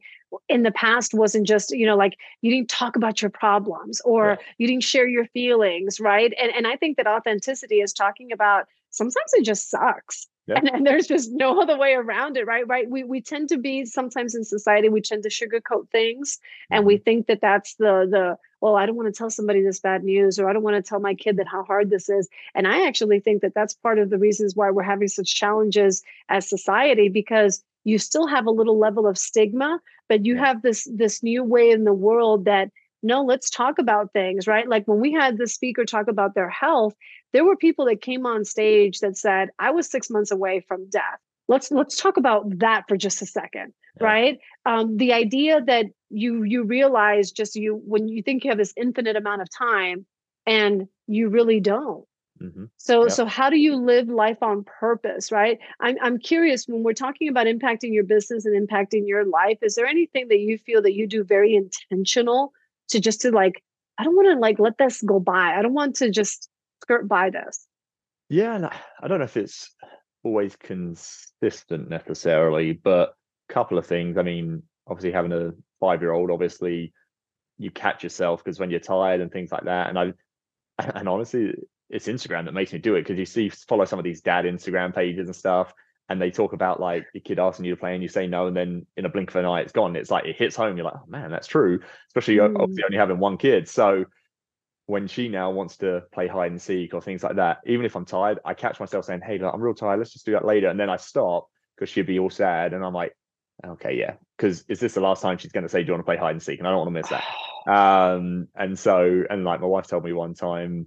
in 0.50 0.64
the 0.64 0.70
past 0.70 1.14
wasn't 1.14 1.46
just, 1.46 1.70
you 1.70 1.86
know, 1.86 1.96
like 1.96 2.18
you 2.42 2.50
didn't 2.50 2.68
talk 2.68 2.94
about 2.94 3.22
your 3.22 3.30
problems 3.30 4.02
or 4.04 4.36
yeah. 4.38 4.46
you 4.58 4.66
didn't 4.66 4.82
share 4.82 5.08
your 5.08 5.24
feelings, 5.24 5.98
right? 5.98 6.30
And 6.38 6.52
and 6.54 6.66
I 6.66 6.76
think 6.76 6.98
that 6.98 7.06
authenticity 7.06 7.76
is 7.76 7.94
talking 7.94 8.32
about 8.32 8.66
sometimes 8.90 9.32
it 9.32 9.44
just 9.44 9.70
sucks. 9.70 10.26
And, 10.48 10.68
and, 10.72 10.86
there's 10.86 11.06
just 11.06 11.32
no 11.32 11.60
other 11.60 11.76
way 11.76 11.94
around 11.94 12.36
it, 12.36 12.46
right? 12.46 12.66
Right. 12.66 12.88
We 12.88 13.04
we 13.04 13.20
tend 13.20 13.48
to 13.50 13.58
be 13.58 13.84
sometimes 13.84 14.34
in 14.34 14.44
society 14.44 14.88
we 14.88 15.00
tend 15.00 15.22
to 15.24 15.28
sugarcoat 15.28 15.90
things, 15.90 16.38
and 16.70 16.84
we 16.84 16.96
mm-hmm. 16.96 17.04
think 17.04 17.26
that 17.26 17.40
that's 17.40 17.74
the 17.74 18.06
the 18.10 18.38
well, 18.60 18.76
I 18.76 18.86
don't 18.86 18.96
want 18.96 19.12
to 19.12 19.16
tell 19.16 19.30
somebody 19.30 19.62
this 19.62 19.80
bad 19.80 20.02
news, 20.02 20.38
or 20.38 20.48
I 20.48 20.52
don't 20.52 20.62
want 20.62 20.82
to 20.82 20.88
tell 20.88 21.00
my 21.00 21.14
kid 21.14 21.36
that 21.36 21.46
how 21.46 21.62
hard 21.64 21.90
this 21.90 22.08
is. 22.08 22.28
And 22.54 22.66
I 22.66 22.86
actually 22.86 23.20
think 23.20 23.42
that 23.42 23.54
that's 23.54 23.74
part 23.74 23.98
of 23.98 24.10
the 24.10 24.18
reasons 24.18 24.56
why 24.56 24.70
we're 24.70 24.82
having 24.82 25.08
such 25.08 25.34
challenges 25.34 26.02
as 26.28 26.48
society 26.48 27.08
because 27.08 27.62
you 27.84 27.98
still 27.98 28.26
have 28.26 28.46
a 28.46 28.50
little 28.50 28.78
level 28.78 29.06
of 29.06 29.18
stigma, 29.18 29.80
but 30.08 30.24
you 30.24 30.34
yeah. 30.34 30.46
have 30.46 30.62
this 30.62 30.88
this 30.92 31.22
new 31.22 31.44
way 31.44 31.70
in 31.70 31.84
the 31.84 31.92
world 31.92 32.44
that 32.46 32.70
no, 33.02 33.22
let's 33.22 33.50
talk 33.50 33.78
about 33.78 34.12
things, 34.12 34.46
right? 34.46 34.68
Like 34.68 34.86
when 34.86 35.00
we 35.00 35.12
had 35.12 35.38
the 35.38 35.46
speaker 35.46 35.84
talk 35.84 36.08
about 36.08 36.34
their 36.34 36.50
health, 36.50 36.94
there 37.32 37.44
were 37.44 37.56
people 37.56 37.84
that 37.86 38.00
came 38.00 38.26
on 38.26 38.44
stage 38.44 39.00
that 39.00 39.16
said, 39.16 39.50
I 39.58 39.70
was 39.70 39.90
six 39.90 40.10
months 40.10 40.30
away 40.30 40.64
from 40.66 40.88
death. 40.88 41.20
Let's 41.48 41.70
let's 41.70 41.96
talk 41.96 42.16
about 42.16 42.58
that 42.58 42.84
for 42.88 42.96
just 42.96 43.22
a 43.22 43.26
second, 43.26 43.72
yeah. 44.00 44.06
right? 44.06 44.38
Um, 44.64 44.96
the 44.96 45.12
idea 45.12 45.60
that 45.66 45.86
you 46.10 46.42
you 46.42 46.64
realize 46.64 47.30
just 47.30 47.54
you 47.54 47.80
when 47.84 48.08
you 48.08 48.22
think 48.22 48.42
you 48.42 48.50
have 48.50 48.58
this 48.58 48.72
infinite 48.76 49.16
amount 49.16 49.42
of 49.42 49.48
time 49.56 50.06
and 50.44 50.88
you 51.06 51.28
really 51.28 51.60
don't. 51.60 52.04
Mm-hmm. 52.42 52.64
So 52.78 53.02
yep. 53.02 53.12
so 53.12 53.26
how 53.26 53.48
do 53.48 53.56
you 53.56 53.76
live 53.76 54.08
life 54.08 54.42
on 54.42 54.64
purpose, 54.64 55.30
right? 55.30 55.58
I'm 55.80 55.96
I'm 56.02 56.18
curious 56.18 56.66
when 56.66 56.82
we're 56.82 56.92
talking 56.94 57.28
about 57.28 57.46
impacting 57.46 57.94
your 57.94 58.04
business 58.04 58.44
and 58.44 58.68
impacting 58.68 59.06
your 59.06 59.24
life, 59.24 59.58
is 59.62 59.76
there 59.76 59.86
anything 59.86 60.28
that 60.28 60.40
you 60.40 60.58
feel 60.58 60.82
that 60.82 60.94
you 60.94 61.06
do 61.06 61.22
very 61.22 61.54
intentional 61.54 62.52
to 62.90 63.00
just 63.00 63.22
to 63.22 63.30
like 63.30 63.62
I 63.98 64.04
don't 64.04 64.16
want 64.16 64.28
to 64.28 64.38
like 64.38 64.58
let 64.58 64.78
this 64.78 65.02
go 65.02 65.20
by. 65.20 65.54
I 65.56 65.62
don't 65.62 65.72
want 65.72 65.96
to 65.96 66.10
just 66.10 66.48
skirt 66.82 67.08
by 67.08 67.30
this. 67.30 67.66
Yeah, 68.28 68.54
and 68.54 68.66
I 68.66 69.08
don't 69.08 69.18
know 69.18 69.24
if 69.24 69.36
it's 69.36 69.70
always 70.22 70.56
consistent 70.56 71.88
necessarily, 71.88 72.72
but 72.72 73.14
a 73.48 73.52
couple 73.52 73.78
of 73.78 73.86
things. 73.86 74.18
I 74.18 74.22
mean, 74.22 74.62
obviously 74.86 75.12
having 75.12 75.32
a 75.32 75.52
five 75.80 76.02
year 76.02 76.12
old, 76.12 76.30
obviously 76.30 76.92
you 77.58 77.70
catch 77.70 78.02
yourself 78.02 78.44
because 78.44 78.58
when 78.58 78.70
you're 78.70 78.80
tired 78.80 79.20
and 79.20 79.32
things 79.32 79.52
like 79.52 79.64
that. 79.64 79.88
And 79.88 79.98
I 79.98 80.12
and 80.94 81.08
honestly, 81.08 81.54
it's 81.88 82.08
Instagram 82.08 82.44
that 82.46 82.54
makes 82.54 82.72
me 82.72 82.78
do 82.78 82.96
it 82.96 83.02
because 83.02 83.18
you 83.18 83.24
see 83.24 83.48
follow 83.48 83.84
some 83.84 83.98
of 83.98 84.04
these 84.04 84.20
dad 84.20 84.44
Instagram 84.44 84.94
pages 84.94 85.28
and 85.28 85.36
stuff, 85.36 85.72
and 86.08 86.20
they 86.20 86.30
talk 86.30 86.52
about 86.52 86.80
like 86.80 87.06
your 87.14 87.22
kid 87.22 87.38
asking 87.38 87.64
you 87.64 87.74
to 87.74 87.80
play 87.80 87.94
and 87.94 88.02
you 88.02 88.08
say 88.08 88.26
no, 88.26 88.46
and 88.46 88.56
then 88.56 88.86
in 88.96 89.04
a 89.04 89.08
blink 89.08 89.30
of 89.30 89.36
an 89.36 89.44
eye 89.44 89.60
it's 89.60 89.72
gone. 89.72 89.96
It's 89.96 90.10
like 90.10 90.24
it 90.24 90.36
hits 90.36 90.56
home. 90.56 90.76
You're 90.76 90.86
like, 90.86 90.94
oh 90.96 91.06
man, 91.08 91.30
that's 91.30 91.46
true. 91.48 91.80
Especially 92.08 92.36
mm. 92.36 92.58
obviously 92.58 92.84
only 92.84 92.98
having 92.98 93.18
one 93.18 93.38
kid. 93.38 93.68
So 93.68 94.04
when 94.86 95.08
she 95.08 95.28
now 95.28 95.50
wants 95.50 95.78
to 95.78 96.04
play 96.12 96.28
hide 96.28 96.52
and 96.52 96.62
seek 96.62 96.94
or 96.94 97.02
things 97.02 97.22
like 97.22 97.36
that, 97.36 97.58
even 97.66 97.84
if 97.84 97.96
I'm 97.96 98.04
tired, 98.04 98.38
I 98.44 98.54
catch 98.54 98.78
myself 98.78 99.04
saying, 99.04 99.20
Hey, 99.24 99.40
I'm 99.40 99.60
real 99.60 99.74
tired. 99.74 99.98
Let's 99.98 100.12
just 100.12 100.26
do 100.26 100.32
that 100.32 100.44
later. 100.44 100.68
And 100.68 100.78
then 100.78 100.90
I 100.90 100.96
stop 100.96 101.48
because 101.74 101.90
she'd 101.90 102.06
be 102.06 102.20
all 102.20 102.30
sad. 102.30 102.72
And 102.72 102.84
I'm 102.84 102.94
like, 102.94 103.12
okay, 103.64 103.96
yeah. 103.96 104.14
Because 104.36 104.64
is 104.68 104.78
this 104.80 104.94
the 104.94 105.00
last 105.00 105.22
time 105.22 105.38
she's 105.38 105.52
going 105.52 105.64
to 105.64 105.68
say, 105.68 105.82
Do 105.82 105.88
you 105.88 105.92
want 105.92 106.02
to 106.02 106.10
play 106.10 106.16
hide 106.16 106.30
and 106.30 106.42
seek? 106.42 106.60
And 106.60 106.68
I 106.68 106.70
don't 106.70 106.78
want 106.78 106.88
to 106.88 107.00
miss 107.00 107.08
that. 107.10 107.24
Um, 107.66 108.46
and 108.54 108.78
so, 108.78 109.24
and 109.28 109.42
like 109.42 109.60
my 109.60 109.66
wife 109.66 109.88
told 109.88 110.04
me 110.04 110.12
one 110.12 110.34
time, 110.34 110.86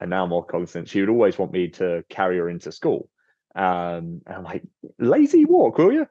and 0.00 0.08
now 0.08 0.22
I'm 0.22 0.30
more 0.30 0.42
cognizant, 0.42 0.88
she 0.88 1.00
would 1.00 1.10
always 1.10 1.38
want 1.38 1.52
me 1.52 1.68
to 1.72 2.02
carry 2.08 2.38
her 2.38 2.48
into 2.48 2.72
school. 2.72 3.10
Um, 3.54 4.22
and 4.26 4.36
I'm 4.36 4.44
like, 4.44 4.64
lazy 4.98 5.44
walk, 5.44 5.78
will 5.78 5.92
you? 5.92 6.06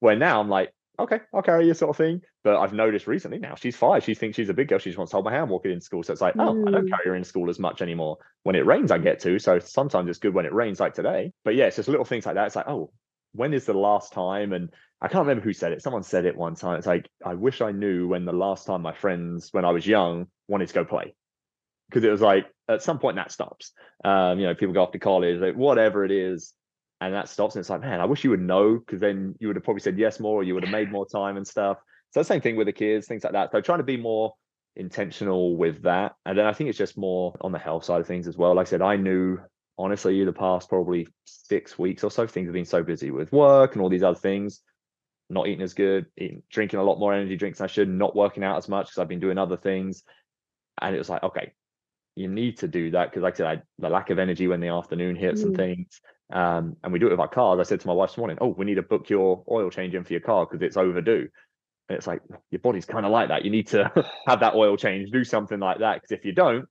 Where 0.00 0.16
now 0.16 0.40
I'm 0.40 0.48
like, 0.48 0.72
okay, 0.98 1.20
I'll 1.34 1.42
carry 1.42 1.66
you 1.66 1.74
sort 1.74 1.90
of 1.90 1.96
thing. 1.96 2.22
But 2.42 2.56
I've 2.56 2.72
noticed 2.72 3.06
recently 3.06 3.38
now 3.38 3.54
she's 3.54 3.76
five. 3.76 4.02
She 4.04 4.14
thinks 4.14 4.36
she's 4.36 4.48
a 4.48 4.54
big 4.54 4.68
girl. 4.68 4.78
She 4.78 4.90
just 4.90 4.98
wants 4.98 5.10
to 5.10 5.16
hold 5.16 5.26
my 5.26 5.32
hand 5.32 5.50
walking 5.50 5.72
in 5.72 5.80
school. 5.80 6.02
So 6.02 6.12
it's 6.12 6.22
like, 6.22 6.34
oh, 6.38 6.64
I 6.66 6.70
don't 6.70 6.86
mm. 6.86 6.90
carry 6.90 7.06
her 7.06 7.16
in 7.16 7.24
school 7.24 7.50
as 7.50 7.58
much 7.58 7.82
anymore. 7.82 8.16
When 8.44 8.56
it 8.56 8.64
rains, 8.64 8.90
I 8.90 8.98
get 8.98 9.20
to. 9.20 9.38
So 9.38 9.58
sometimes 9.58 10.08
it's 10.08 10.18
good 10.18 10.32
when 10.32 10.46
it 10.46 10.52
rains, 10.54 10.80
like 10.80 10.94
today. 10.94 11.32
But 11.44 11.54
yeah, 11.54 11.66
it's 11.66 11.76
just 11.76 11.88
little 11.88 12.06
things 12.06 12.24
like 12.24 12.36
that. 12.36 12.46
It's 12.46 12.56
like, 12.56 12.68
oh, 12.68 12.90
when 13.32 13.52
is 13.52 13.66
the 13.66 13.74
last 13.74 14.12
time? 14.14 14.54
And 14.54 14.70
I 15.02 15.08
can't 15.08 15.26
remember 15.26 15.42
who 15.42 15.52
said 15.52 15.72
it. 15.72 15.82
Someone 15.82 16.02
said 16.02 16.24
it 16.24 16.36
one 16.36 16.54
time. 16.54 16.78
It's 16.78 16.86
like, 16.86 17.08
I 17.24 17.34
wish 17.34 17.60
I 17.60 17.72
knew 17.72 18.08
when 18.08 18.24
the 18.24 18.32
last 18.32 18.66
time 18.66 18.80
my 18.80 18.94
friends, 18.94 19.50
when 19.52 19.66
I 19.66 19.70
was 19.70 19.86
young, 19.86 20.28
wanted 20.48 20.68
to 20.68 20.74
go 20.74 20.84
play. 20.84 21.14
because 21.90 22.04
it 22.04 22.10
was 22.10 22.20
like 22.20 22.46
at 22.68 22.82
some 22.82 22.98
point 22.98 23.16
that 23.16 23.32
stops. 23.32 23.72
Um, 24.04 24.38
you 24.38 24.46
know, 24.46 24.54
people 24.54 24.72
go 24.72 24.82
off 24.82 24.92
to 24.92 24.98
college, 24.98 25.40
like 25.40 25.56
whatever 25.56 26.04
it 26.04 26.12
is, 26.12 26.54
and 27.00 27.14
that 27.14 27.28
stops. 27.28 27.54
And 27.54 27.60
it's 27.60 27.70
like, 27.70 27.80
man, 27.80 28.00
I 28.00 28.04
wish 28.04 28.24
you 28.24 28.30
would 28.30 28.40
know 28.40 28.78
because 28.78 29.00
then 29.00 29.34
you 29.40 29.48
would 29.48 29.56
have 29.56 29.64
probably 29.64 29.80
said 29.80 29.98
yes 29.98 30.20
more, 30.20 30.40
or 30.40 30.42
you 30.42 30.54
would 30.54 30.64
have 30.64 30.72
made 30.72 30.92
more 30.92 31.06
time 31.06 31.36
and 31.36 31.46
stuff. 31.46 31.78
So 32.12 32.22
same 32.22 32.40
thing 32.40 32.56
with 32.56 32.66
the 32.66 32.72
kids, 32.72 33.06
things 33.06 33.24
like 33.24 33.32
that. 33.34 33.52
So 33.52 33.60
trying 33.60 33.78
to 33.78 33.84
be 33.84 33.96
more 33.96 34.34
intentional 34.76 35.56
with 35.56 35.82
that. 35.82 36.14
And 36.26 36.36
then 36.36 36.46
I 36.46 36.52
think 36.52 36.68
it's 36.68 36.78
just 36.78 36.98
more 36.98 37.34
on 37.40 37.52
the 37.52 37.58
health 37.58 37.84
side 37.84 38.00
of 38.00 38.06
things 38.06 38.26
as 38.26 38.36
well. 38.36 38.54
Like 38.54 38.66
I 38.66 38.70
said, 38.70 38.82
I 38.82 38.96
knew 38.96 39.38
honestly 39.78 40.24
the 40.24 40.32
past 40.32 40.68
probably 40.68 41.08
six 41.24 41.78
weeks 41.78 42.04
or 42.04 42.10
so, 42.10 42.26
things 42.26 42.46
have 42.46 42.54
been 42.54 42.64
so 42.64 42.82
busy 42.82 43.10
with 43.10 43.32
work 43.32 43.72
and 43.72 43.82
all 43.82 43.88
these 43.88 44.02
other 44.02 44.18
things, 44.18 44.60
not 45.28 45.46
eating 45.46 45.62
as 45.62 45.74
good, 45.74 46.06
eating, 46.18 46.42
drinking 46.50 46.80
a 46.80 46.84
lot 46.84 46.98
more 46.98 47.14
energy 47.14 47.36
drinks 47.36 47.58
than 47.58 47.64
I 47.64 47.68
should, 47.68 47.88
not 47.88 48.16
working 48.16 48.44
out 48.44 48.58
as 48.58 48.68
much 48.68 48.86
because 48.86 48.98
I've 48.98 49.08
been 49.08 49.20
doing 49.20 49.38
other 49.38 49.56
things. 49.56 50.02
And 50.80 50.94
it 50.94 50.98
was 50.98 51.08
like, 51.08 51.22
okay, 51.22 51.52
you 52.16 52.28
need 52.28 52.58
to 52.58 52.68
do 52.68 52.90
that 52.90 53.10
because 53.10 53.22
like 53.22 53.34
I 53.34 53.36
said, 53.36 53.46
I, 53.46 53.62
the 53.78 53.88
lack 53.88 54.10
of 54.10 54.18
energy 54.18 54.46
when 54.48 54.60
the 54.60 54.68
afternoon 54.68 55.16
hits 55.16 55.42
mm. 55.42 55.46
and 55.46 55.56
things. 55.56 56.00
Um, 56.32 56.76
and 56.82 56.92
we 56.92 56.98
do 56.98 57.08
it 57.08 57.10
with 57.10 57.20
our 57.20 57.28
cars. 57.28 57.58
I 57.60 57.64
said 57.64 57.80
to 57.80 57.86
my 57.86 57.92
wife 57.92 58.10
this 58.10 58.18
morning, 58.18 58.38
oh, 58.40 58.48
we 58.48 58.64
need 58.64 58.76
to 58.76 58.82
book 58.82 59.10
your 59.10 59.44
oil 59.50 59.70
change 59.70 59.94
in 59.94 60.04
for 60.04 60.12
your 60.12 60.20
car 60.20 60.46
because 60.46 60.62
it's 60.62 60.76
overdue. 60.76 61.28
And 61.88 61.96
it's 61.96 62.06
like 62.06 62.22
your 62.50 62.60
body's 62.60 62.84
kind 62.84 63.04
of 63.04 63.12
like 63.12 63.28
that. 63.28 63.44
You 63.44 63.50
need 63.50 63.68
to 63.68 63.90
have 64.26 64.40
that 64.40 64.54
oil 64.54 64.76
change, 64.76 65.10
do 65.10 65.24
something 65.24 65.58
like 65.58 65.80
that. 65.80 65.96
Because 65.96 66.12
if 66.12 66.24
you 66.24 66.32
don't, 66.32 66.66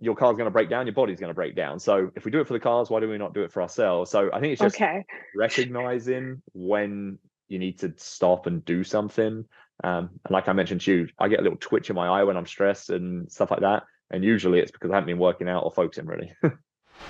your 0.00 0.14
car's 0.14 0.36
going 0.36 0.46
to 0.46 0.50
break 0.50 0.68
down, 0.68 0.86
your 0.86 0.94
body's 0.94 1.18
going 1.18 1.30
to 1.30 1.34
break 1.34 1.56
down. 1.56 1.78
So 1.78 2.10
if 2.14 2.24
we 2.24 2.30
do 2.30 2.40
it 2.40 2.46
for 2.46 2.52
the 2.52 2.60
cars, 2.60 2.90
why 2.90 3.00
do 3.00 3.08
we 3.08 3.16
not 3.16 3.32
do 3.32 3.42
it 3.42 3.52
for 3.52 3.62
ourselves? 3.62 4.10
So 4.10 4.30
I 4.32 4.40
think 4.40 4.52
it's 4.52 4.60
just 4.60 4.76
okay. 4.76 5.04
recognizing 5.34 6.42
when 6.52 7.18
you 7.48 7.58
need 7.58 7.78
to 7.80 7.94
stop 7.96 8.46
and 8.46 8.64
do 8.64 8.84
something. 8.84 9.44
Um, 9.82 10.10
and 10.24 10.30
like 10.30 10.48
I 10.48 10.52
mentioned 10.52 10.82
to 10.82 10.92
you, 10.92 11.08
I 11.18 11.28
get 11.28 11.40
a 11.40 11.42
little 11.42 11.58
twitch 11.58 11.90
in 11.90 11.96
my 11.96 12.08
eye 12.08 12.24
when 12.24 12.36
I'm 12.36 12.46
stressed 12.46 12.90
and 12.90 13.30
stuff 13.30 13.50
like 13.50 13.60
that. 13.60 13.84
And 14.10 14.22
usually 14.22 14.60
it's 14.60 14.70
because 14.70 14.90
I 14.90 14.94
haven't 14.94 15.08
been 15.08 15.18
working 15.18 15.48
out 15.48 15.64
or 15.64 15.72
focusing 15.72 16.06
really. 16.06 16.32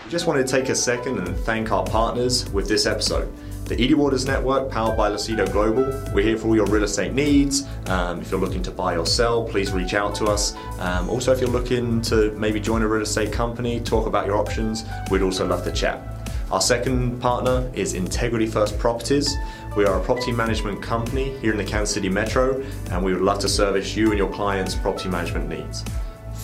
We 0.05 0.11
just 0.11 0.27
wanted 0.27 0.47
to 0.47 0.53
take 0.53 0.69
a 0.69 0.75
second 0.75 1.17
and 1.19 1.35
thank 1.35 1.73
our 1.73 1.83
partners 1.83 2.49
with 2.51 2.69
this 2.69 2.85
episode. 2.85 3.33
The 3.65 3.75
Eadie 3.75 3.95
Waters 3.95 4.27
Network, 4.27 4.71
powered 4.71 4.99
by 4.99 5.11
Lucido 5.11 5.51
Global. 5.51 5.85
We're 6.13 6.23
here 6.23 6.37
for 6.37 6.49
all 6.49 6.55
your 6.55 6.67
real 6.67 6.85
estate 6.85 7.15
needs. 7.15 7.67
Um, 7.87 8.21
if 8.21 8.31
you're 8.31 8.39
looking 8.39 8.63
to 8.65 8.71
buy 8.71 8.99
or 8.99 9.07
sell, 9.07 9.45
please 9.45 9.73
reach 9.73 9.95
out 9.95 10.15
to 10.17 10.27
us. 10.27 10.55
Um, 10.79 11.09
also, 11.09 11.33
if 11.33 11.41
you're 11.41 11.49
looking 11.49 12.03
to 12.03 12.33
maybe 12.33 12.61
join 12.61 12.83
a 12.83 12.87
real 12.87 13.01
estate 13.01 13.33
company, 13.33 13.81
talk 13.81 14.07
about 14.07 14.27
your 14.27 14.37
options, 14.37 14.85
we'd 15.11 15.23
also 15.23 15.47
love 15.47 15.65
to 15.65 15.73
chat. 15.73 16.07
Our 16.53 16.61
second 16.61 17.19
partner 17.23 17.71
is 17.73 17.95
Integrity 17.95 18.47
First 18.47 18.79
Properties. 18.79 19.35
We 19.75 19.87
are 19.87 19.99
a 19.99 20.05
property 20.05 20.33
management 20.33 20.83
company 20.83 21.35
here 21.39 21.53
in 21.53 21.57
the 21.57 21.65
Kansas 21.65 21.95
City 21.95 22.11
Metro, 22.11 22.63
and 22.91 23.03
we 23.03 23.15
would 23.15 23.23
love 23.23 23.39
to 23.39 23.49
service 23.49 23.97
you 23.97 24.11
and 24.11 24.19
your 24.19 24.31
clients' 24.31 24.75
property 24.75 25.09
management 25.09 25.49
needs. 25.49 25.83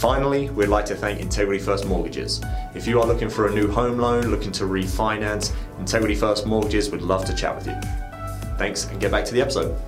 Finally, 0.00 0.48
we'd 0.48 0.68
like 0.68 0.86
to 0.86 0.96
thank 0.96 1.20
Integrity 1.20 1.58
First 1.62 1.84
Mortgages. 1.84 2.40
If 2.74 2.86
you 2.86 2.98
are 3.02 3.06
looking 3.06 3.28
for 3.28 3.48
a 3.48 3.54
new 3.54 3.70
home 3.70 3.98
loan, 3.98 4.28
looking 4.28 4.50
to 4.52 4.64
refinance, 4.64 5.54
Integrity 5.78 6.14
First 6.14 6.46
Mortgages 6.46 6.88
would 6.90 7.02
love 7.02 7.26
to 7.26 7.34
chat 7.34 7.54
with 7.54 7.66
you. 7.66 7.74
Thanks 8.56 8.86
and 8.86 8.98
get 8.98 9.10
back 9.10 9.26
to 9.26 9.34
the 9.34 9.42
episode. 9.42 9.78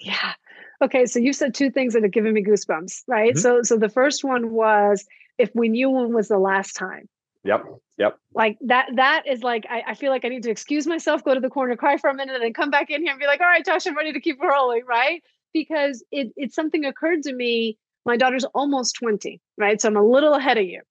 Yeah. 0.00 0.34
Okay, 0.80 1.06
so 1.06 1.18
you 1.18 1.32
said 1.32 1.54
two 1.54 1.72
things 1.72 1.92
that 1.94 2.04
have 2.04 2.12
given 2.12 2.32
me 2.32 2.44
goosebumps, 2.44 3.02
right? 3.08 3.34
Mm-hmm. 3.34 3.40
So 3.40 3.62
so 3.64 3.76
the 3.76 3.88
first 3.88 4.22
one 4.22 4.52
was 4.52 5.04
if 5.36 5.50
we 5.56 5.68
knew 5.68 5.90
when 5.90 6.14
was 6.14 6.28
the 6.28 6.38
last 6.38 6.74
time. 6.74 7.08
Yep. 7.42 7.64
Yep. 7.98 8.16
Like 8.32 8.58
that 8.66 8.90
that 8.94 9.24
is 9.26 9.42
like 9.42 9.66
I, 9.68 9.82
I 9.88 9.94
feel 9.94 10.12
like 10.12 10.24
I 10.24 10.28
need 10.28 10.44
to 10.44 10.50
excuse 10.50 10.86
myself, 10.86 11.24
go 11.24 11.34
to 11.34 11.40
the 11.40 11.50
corner, 11.50 11.74
cry 11.74 11.96
for 11.96 12.08
a 12.08 12.14
minute, 12.14 12.36
and 12.36 12.44
then 12.44 12.52
come 12.52 12.70
back 12.70 12.90
in 12.90 13.02
here 13.02 13.10
and 13.10 13.18
be 13.18 13.26
like, 13.26 13.40
all 13.40 13.48
right, 13.48 13.66
Josh, 13.66 13.88
I'm 13.88 13.96
ready 13.96 14.12
to 14.12 14.20
keep 14.20 14.40
rolling, 14.40 14.84
right? 14.86 15.20
Because 15.52 16.04
it 16.12 16.32
it's 16.36 16.54
something 16.54 16.84
occurred 16.84 17.24
to 17.24 17.34
me 17.34 17.76
my 18.04 18.16
daughter's 18.16 18.44
almost 18.44 18.96
20, 18.96 19.40
right? 19.58 19.80
So 19.80 19.88
I'm 19.88 19.96
a 19.96 20.02
little 20.02 20.34
ahead 20.34 20.58
of 20.58 20.64
you. 20.64 20.82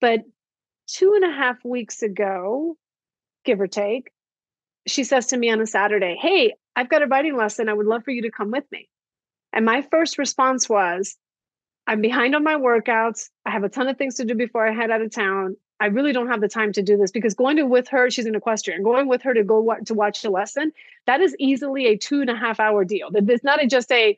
But 0.00 0.20
two 0.86 1.14
and 1.14 1.24
a 1.24 1.34
half 1.34 1.64
weeks 1.64 2.02
ago, 2.02 2.76
give 3.44 3.60
or 3.60 3.66
take, 3.66 4.10
she 4.86 5.04
says 5.04 5.28
to 5.28 5.36
me 5.36 5.50
on 5.50 5.60
a 5.60 5.66
Saturday, 5.66 6.16
Hey, 6.20 6.54
I've 6.74 6.88
got 6.88 7.02
a 7.02 7.06
riding 7.06 7.36
lesson. 7.36 7.68
I 7.68 7.74
would 7.74 7.86
love 7.86 8.04
for 8.04 8.10
you 8.10 8.22
to 8.22 8.30
come 8.30 8.50
with 8.50 8.64
me. 8.72 8.88
And 9.52 9.64
my 9.64 9.82
first 9.82 10.18
response 10.18 10.68
was, 10.68 11.16
I'm 11.86 12.00
behind 12.00 12.34
on 12.34 12.44
my 12.44 12.54
workouts. 12.54 13.28
I 13.44 13.50
have 13.50 13.64
a 13.64 13.68
ton 13.68 13.88
of 13.88 13.98
things 13.98 14.16
to 14.16 14.24
do 14.24 14.34
before 14.34 14.66
I 14.66 14.72
head 14.72 14.90
out 14.90 15.02
of 15.02 15.10
town. 15.10 15.56
I 15.80 15.86
really 15.86 16.12
don't 16.12 16.28
have 16.28 16.40
the 16.40 16.48
time 16.48 16.72
to 16.74 16.82
do 16.82 16.96
this 16.96 17.10
because 17.10 17.34
going 17.34 17.56
to 17.56 17.64
with 17.64 17.88
her, 17.88 18.08
she's 18.08 18.26
an 18.26 18.36
equestrian. 18.36 18.84
Going 18.84 19.08
with 19.08 19.22
her 19.22 19.34
to 19.34 19.42
go 19.42 19.74
to 19.84 19.94
watch 19.94 20.22
the 20.22 20.30
lesson, 20.30 20.72
that 21.06 21.20
is 21.20 21.34
easily 21.40 21.86
a 21.86 21.98
two 21.98 22.20
and 22.20 22.30
a 22.30 22.36
half 22.36 22.60
hour 22.60 22.84
deal. 22.84 23.08
It's 23.12 23.42
not 23.42 23.62
a, 23.62 23.66
just 23.66 23.90
a 23.90 24.16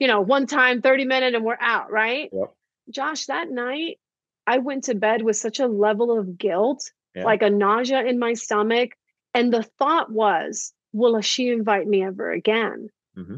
you 0.00 0.08
know, 0.08 0.20
one 0.20 0.46
time, 0.46 0.82
30 0.82 1.04
minute, 1.04 1.34
and 1.34 1.44
we're 1.44 1.58
out, 1.60 1.92
right? 1.92 2.30
Yep. 2.32 2.52
Josh, 2.90 3.26
that 3.26 3.50
night 3.50 4.00
I 4.46 4.58
went 4.58 4.84
to 4.84 4.94
bed 4.96 5.22
with 5.22 5.36
such 5.36 5.60
a 5.60 5.68
level 5.68 6.18
of 6.18 6.36
guilt, 6.36 6.90
yeah. 7.14 7.24
like 7.24 7.42
a 7.42 7.50
nausea 7.50 8.02
in 8.02 8.18
my 8.18 8.32
stomach. 8.32 8.96
And 9.34 9.52
the 9.52 9.62
thought 9.62 10.10
was, 10.10 10.72
will 10.92 11.20
she 11.20 11.50
invite 11.50 11.86
me 11.86 12.02
ever 12.02 12.32
again? 12.32 12.88
Mm-hmm. 13.16 13.36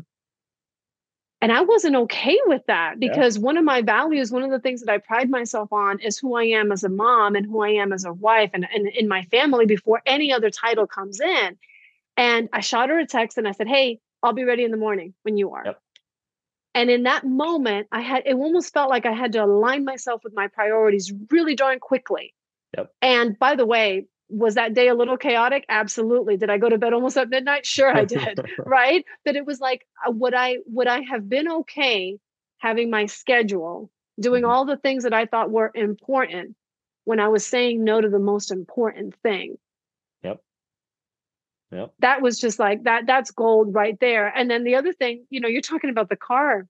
And 1.43 1.51
I 1.51 1.63
wasn't 1.63 1.97
okay 1.97 2.39
with 2.47 2.65
that 2.67 3.01
because 3.01 3.37
yeah. 3.37 3.43
one 3.43 3.57
of 3.59 3.65
my 3.65 3.83
values, 3.83 4.31
one 4.31 4.45
of 4.45 4.53
the 4.53 4.61
things 4.61 4.81
that 4.81 4.93
I 4.93 4.99
pride 4.99 5.29
myself 5.29 5.73
on 5.73 5.99
is 5.99 6.17
who 6.17 6.37
I 6.37 6.45
am 6.45 6.71
as 6.71 6.85
a 6.85 6.89
mom 6.89 7.35
and 7.35 7.45
who 7.45 7.65
I 7.65 7.71
am 7.71 7.93
as 7.93 8.05
a 8.05 8.13
wife 8.13 8.51
and, 8.55 8.67
and 8.73 8.87
in 8.87 9.09
my 9.09 9.25
family 9.25 9.67
before 9.67 10.01
any 10.07 10.33
other 10.33 10.51
title 10.51 10.87
comes 10.87 11.21
in. 11.21 11.59
And 12.17 12.49
I 12.53 12.61
shot 12.61 12.91
her 12.91 12.99
a 13.01 13.07
text 13.07 13.39
and 13.39 13.49
I 13.49 13.53
said, 13.53 13.67
Hey, 13.67 13.99
I'll 14.23 14.33
be 14.33 14.45
ready 14.45 14.63
in 14.63 14.71
the 14.71 14.77
morning 14.77 15.15
when 15.23 15.37
you 15.37 15.51
are. 15.51 15.65
Yep. 15.65 15.81
And 16.75 16.91
in 16.91 17.03
that 17.03 17.27
moment, 17.27 17.89
I 17.93 18.01
had 18.01 18.23
it 18.27 18.35
almost 18.35 18.73
felt 18.73 18.91
like 18.91 19.05
I 19.05 19.13
had 19.13 19.33
to 19.33 19.45
align 19.45 19.85
myself 19.85 20.23
with 20.25 20.33
my 20.35 20.49
priorities 20.49 21.13
really 21.31 21.55
darn 21.55 21.81
quickly. 21.81 22.35
Yep. 22.77 22.91
And 23.03 23.39
by 23.39 23.57
the 23.57 23.67
way, 23.67 24.07
was 24.33 24.55
that 24.55 24.73
day 24.73 24.89
a 24.89 24.95
little 24.95 25.19
chaotic? 25.19 25.67
Absolutely. 25.69 26.39
Did 26.39 26.49
I 26.49 26.57
go 26.57 26.71
to 26.71 26.79
bed 26.79 26.95
almost 26.95 27.19
at 27.19 27.29
midnight? 27.29 27.67
Sure, 27.67 27.95
I 27.95 28.07
did. 28.07 28.41
right. 28.59 29.05
But 29.25 29.37
it 29.37 29.45
was 29.45 29.61
like, 29.61 29.87
uh, 30.07 30.11
would 30.13 30.35
I 30.35 30.59
would 30.67 30.89
I 30.89 31.03
have 31.03 31.29
been 31.29 31.51
okay 31.51 32.19
having 32.59 32.91
my 32.91 33.07
schedule, 33.07 33.91
doing 34.19 34.43
mm-hmm. 34.43 34.51
all 34.51 34.65
the 34.65 34.79
things 34.79 35.03
that 35.03 35.13
I 35.13 35.27
thought 35.27 35.51
were 35.51 35.71
important 35.75 36.57
when 37.05 37.21
I 37.21 37.29
was 37.29 37.47
saying 37.47 37.85
no 37.85 38.01
to 38.01 38.09
the 38.09 38.19
most 38.19 38.51
important 38.51 39.15
thing? 39.23 39.59
Yep. 40.23 40.41
That 42.01 42.23
was 42.23 42.39
just 42.39 42.59
like 42.59 42.85
that 42.85 43.07
that's 43.07 43.31
gold 43.31 43.75
right 43.75 43.99
there. 44.01 44.29
And 44.37 44.51
then 44.51 44.65
the 44.65 44.75
other 44.75 44.93
thing, 44.93 45.25
you 45.31 45.41
know, 45.41 45.49
you're 45.49 45.63
talking 45.63 45.91
about 45.91 46.09
the 46.09 46.17
car. 46.17 46.67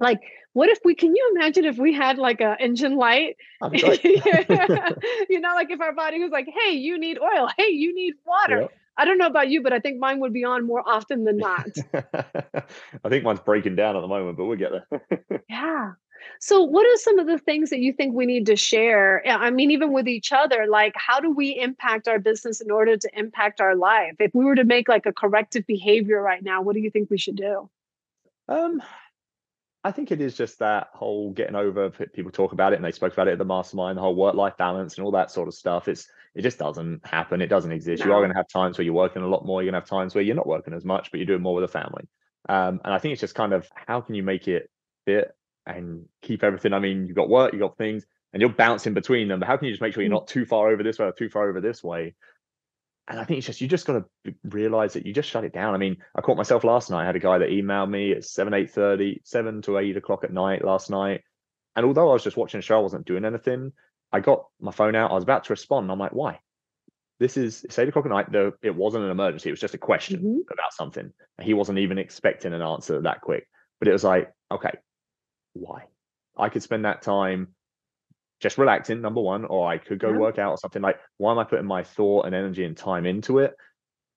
Like, 0.00 0.20
what 0.52 0.68
if 0.68 0.78
we 0.84 0.94
can 0.94 1.14
you 1.14 1.32
imagine 1.36 1.64
if 1.64 1.76
we 1.76 1.92
had 1.92 2.18
like 2.18 2.40
a 2.40 2.56
engine 2.60 2.96
light? 2.96 3.36
you 3.72 5.40
know, 5.40 5.54
like 5.54 5.70
if 5.70 5.80
our 5.80 5.92
body 5.92 6.20
was 6.20 6.30
like, 6.30 6.48
hey, 6.62 6.72
you 6.72 6.98
need 6.98 7.18
oil, 7.18 7.48
hey, 7.58 7.68
you 7.68 7.94
need 7.94 8.14
water. 8.24 8.62
Yep. 8.62 8.72
I 8.98 9.04
don't 9.04 9.16
know 9.16 9.26
about 9.26 9.48
you, 9.48 9.62
but 9.62 9.72
I 9.72 9.78
think 9.78 10.00
mine 10.00 10.18
would 10.20 10.32
be 10.32 10.44
on 10.44 10.66
more 10.66 10.82
often 10.84 11.22
than 11.24 11.36
not. 11.38 11.68
I 11.94 13.08
think 13.08 13.22
mine's 13.22 13.40
breaking 13.40 13.76
down 13.76 13.96
at 13.96 14.00
the 14.00 14.08
moment, 14.08 14.36
but 14.36 14.46
we'll 14.46 14.58
get 14.58 14.72
there. 14.72 15.42
yeah. 15.48 15.92
So, 16.40 16.62
what 16.62 16.86
are 16.86 16.96
some 16.98 17.18
of 17.18 17.26
the 17.26 17.38
things 17.38 17.70
that 17.70 17.80
you 17.80 17.92
think 17.92 18.14
we 18.14 18.26
need 18.26 18.46
to 18.46 18.56
share? 18.56 19.22
I 19.26 19.50
mean, 19.50 19.70
even 19.70 19.92
with 19.92 20.08
each 20.08 20.32
other, 20.32 20.66
like 20.68 20.94
how 20.96 21.20
do 21.20 21.30
we 21.30 21.58
impact 21.58 22.08
our 22.08 22.18
business 22.18 22.60
in 22.60 22.70
order 22.70 22.96
to 22.96 23.10
impact 23.14 23.60
our 23.60 23.74
life? 23.74 24.14
If 24.18 24.34
we 24.34 24.44
were 24.44 24.56
to 24.56 24.64
make 24.64 24.88
like 24.88 25.06
a 25.06 25.12
corrective 25.12 25.66
behavior 25.66 26.20
right 26.20 26.42
now, 26.42 26.62
what 26.62 26.74
do 26.74 26.80
you 26.80 26.90
think 26.90 27.10
we 27.10 27.18
should 27.18 27.36
do? 27.36 27.68
Um, 28.48 28.82
I 29.84 29.92
think 29.92 30.10
it 30.10 30.20
is 30.20 30.36
just 30.36 30.58
that 30.58 30.88
whole 30.92 31.32
getting 31.32 31.54
over. 31.54 31.90
People 31.90 32.32
talk 32.32 32.52
about 32.52 32.72
it, 32.72 32.76
and 32.76 32.84
they 32.84 32.92
spoke 32.92 33.12
about 33.12 33.28
it 33.28 33.32
at 33.32 33.38
the 33.38 33.44
mastermind, 33.44 33.96
the 33.96 34.02
whole 34.02 34.16
work-life 34.16 34.56
balance 34.56 34.96
and 34.96 35.04
all 35.04 35.12
that 35.12 35.30
sort 35.30 35.48
of 35.48 35.54
stuff. 35.54 35.88
It's 35.88 36.08
it 36.34 36.42
just 36.42 36.58
doesn't 36.58 37.06
happen. 37.06 37.40
It 37.40 37.46
doesn't 37.46 37.72
exist. 37.72 38.00
No. 38.00 38.06
You 38.06 38.12
are 38.12 38.20
going 38.20 38.30
to 38.30 38.36
have 38.36 38.48
times 38.48 38.76
where 38.76 38.84
you're 38.84 38.94
working 38.94 39.22
a 39.22 39.28
lot 39.28 39.46
more. 39.46 39.62
You're 39.62 39.72
going 39.72 39.80
to 39.80 39.84
have 39.84 39.88
times 39.88 40.14
where 40.14 40.22
you're 40.22 40.36
not 40.36 40.46
working 40.46 40.74
as 40.74 40.84
much, 40.84 41.10
but 41.10 41.18
you're 41.18 41.26
doing 41.26 41.42
more 41.42 41.54
with 41.54 41.64
the 41.64 41.68
family. 41.68 42.08
Um, 42.48 42.80
and 42.84 42.94
I 42.94 42.98
think 42.98 43.12
it's 43.12 43.20
just 43.20 43.34
kind 43.34 43.52
of 43.52 43.68
how 43.74 44.00
can 44.00 44.14
you 44.14 44.22
make 44.22 44.48
it 44.48 44.70
fit 45.04 45.34
and 45.68 46.06
keep 46.22 46.42
everything. 46.42 46.72
I 46.72 46.78
mean, 46.78 47.06
you've 47.06 47.16
got 47.16 47.28
work, 47.28 47.52
you've 47.52 47.60
got 47.60 47.76
things, 47.76 48.04
and 48.32 48.40
you're 48.40 48.50
bouncing 48.50 48.94
between 48.94 49.28
them. 49.28 49.40
But 49.40 49.46
how 49.46 49.56
can 49.56 49.66
you 49.66 49.72
just 49.72 49.82
make 49.82 49.94
sure 49.94 50.02
you're 50.02 50.10
mm. 50.10 50.14
not 50.14 50.28
too 50.28 50.44
far 50.44 50.70
over 50.70 50.82
this 50.82 50.98
way 50.98 51.06
or 51.06 51.12
too 51.12 51.28
far 51.28 51.48
over 51.48 51.60
this 51.60 51.82
way? 51.82 52.14
And 53.06 53.18
I 53.18 53.24
think 53.24 53.38
it's 53.38 53.46
just 53.46 53.60
you 53.60 53.68
just 53.68 53.86
got 53.86 54.04
to 54.24 54.34
realize 54.44 54.92
that 54.92 55.06
you 55.06 55.14
just 55.14 55.30
shut 55.30 55.44
it 55.44 55.54
down. 55.54 55.74
I 55.74 55.78
mean, 55.78 55.96
I 56.14 56.20
caught 56.20 56.36
myself 56.36 56.62
last 56.62 56.90
night. 56.90 57.04
I 57.04 57.06
had 57.06 57.16
a 57.16 57.20
guy 57.20 57.38
that 57.38 57.48
emailed 57.48 57.88
me 57.88 58.12
at 58.12 58.24
seven, 58.24 58.52
eight 58.52 58.70
thirty, 58.70 59.20
seven 59.24 59.62
to 59.62 59.78
eight 59.78 59.96
o'clock 59.96 60.24
at 60.24 60.32
night 60.32 60.64
last 60.64 60.90
night. 60.90 61.22
And 61.74 61.86
although 61.86 62.10
I 62.10 62.12
was 62.12 62.24
just 62.24 62.36
watching 62.36 62.58
a 62.58 62.62
show, 62.62 62.78
I 62.78 62.82
wasn't 62.82 63.06
doing 63.06 63.24
anything. 63.24 63.72
I 64.12 64.20
got 64.20 64.46
my 64.60 64.72
phone 64.72 64.94
out. 64.94 65.10
I 65.10 65.14
was 65.14 65.22
about 65.22 65.44
to 65.44 65.52
respond. 65.52 65.90
I'm 65.90 65.98
like, 65.98 66.12
why? 66.12 66.40
This 67.18 67.36
is 67.36 67.64
it's 67.64 67.78
eight 67.78 67.88
o'clock 67.88 68.04
at 68.04 68.10
night. 68.10 68.30
Though 68.30 68.52
it 68.62 68.74
wasn't 68.74 69.04
an 69.04 69.10
emergency. 69.10 69.48
It 69.48 69.52
was 69.52 69.60
just 69.60 69.74
a 69.74 69.78
question 69.78 70.20
mm-hmm. 70.20 70.52
about 70.52 70.74
something. 70.74 71.12
He 71.40 71.54
wasn't 71.54 71.78
even 71.78 71.98
expecting 71.98 72.52
an 72.52 72.62
answer 72.62 73.00
that 73.00 73.22
quick. 73.22 73.48
But 73.78 73.88
it 73.88 73.92
was 73.92 74.04
like, 74.04 74.30
okay, 74.50 74.72
why? 75.58 75.84
I 76.36 76.48
could 76.48 76.62
spend 76.62 76.84
that 76.84 77.02
time 77.02 77.48
just 78.40 78.58
relaxing, 78.58 79.00
number 79.00 79.20
one, 79.20 79.44
or 79.44 79.68
I 79.68 79.78
could 79.78 79.98
go 79.98 80.10
yeah. 80.10 80.18
work 80.18 80.38
out 80.38 80.52
or 80.52 80.58
something 80.58 80.82
like, 80.82 80.98
why 81.16 81.32
am 81.32 81.38
I 81.38 81.44
putting 81.44 81.66
my 81.66 81.82
thought 81.82 82.26
and 82.26 82.34
energy 82.34 82.64
and 82.64 82.76
time 82.76 83.06
into 83.06 83.38
it? 83.38 83.54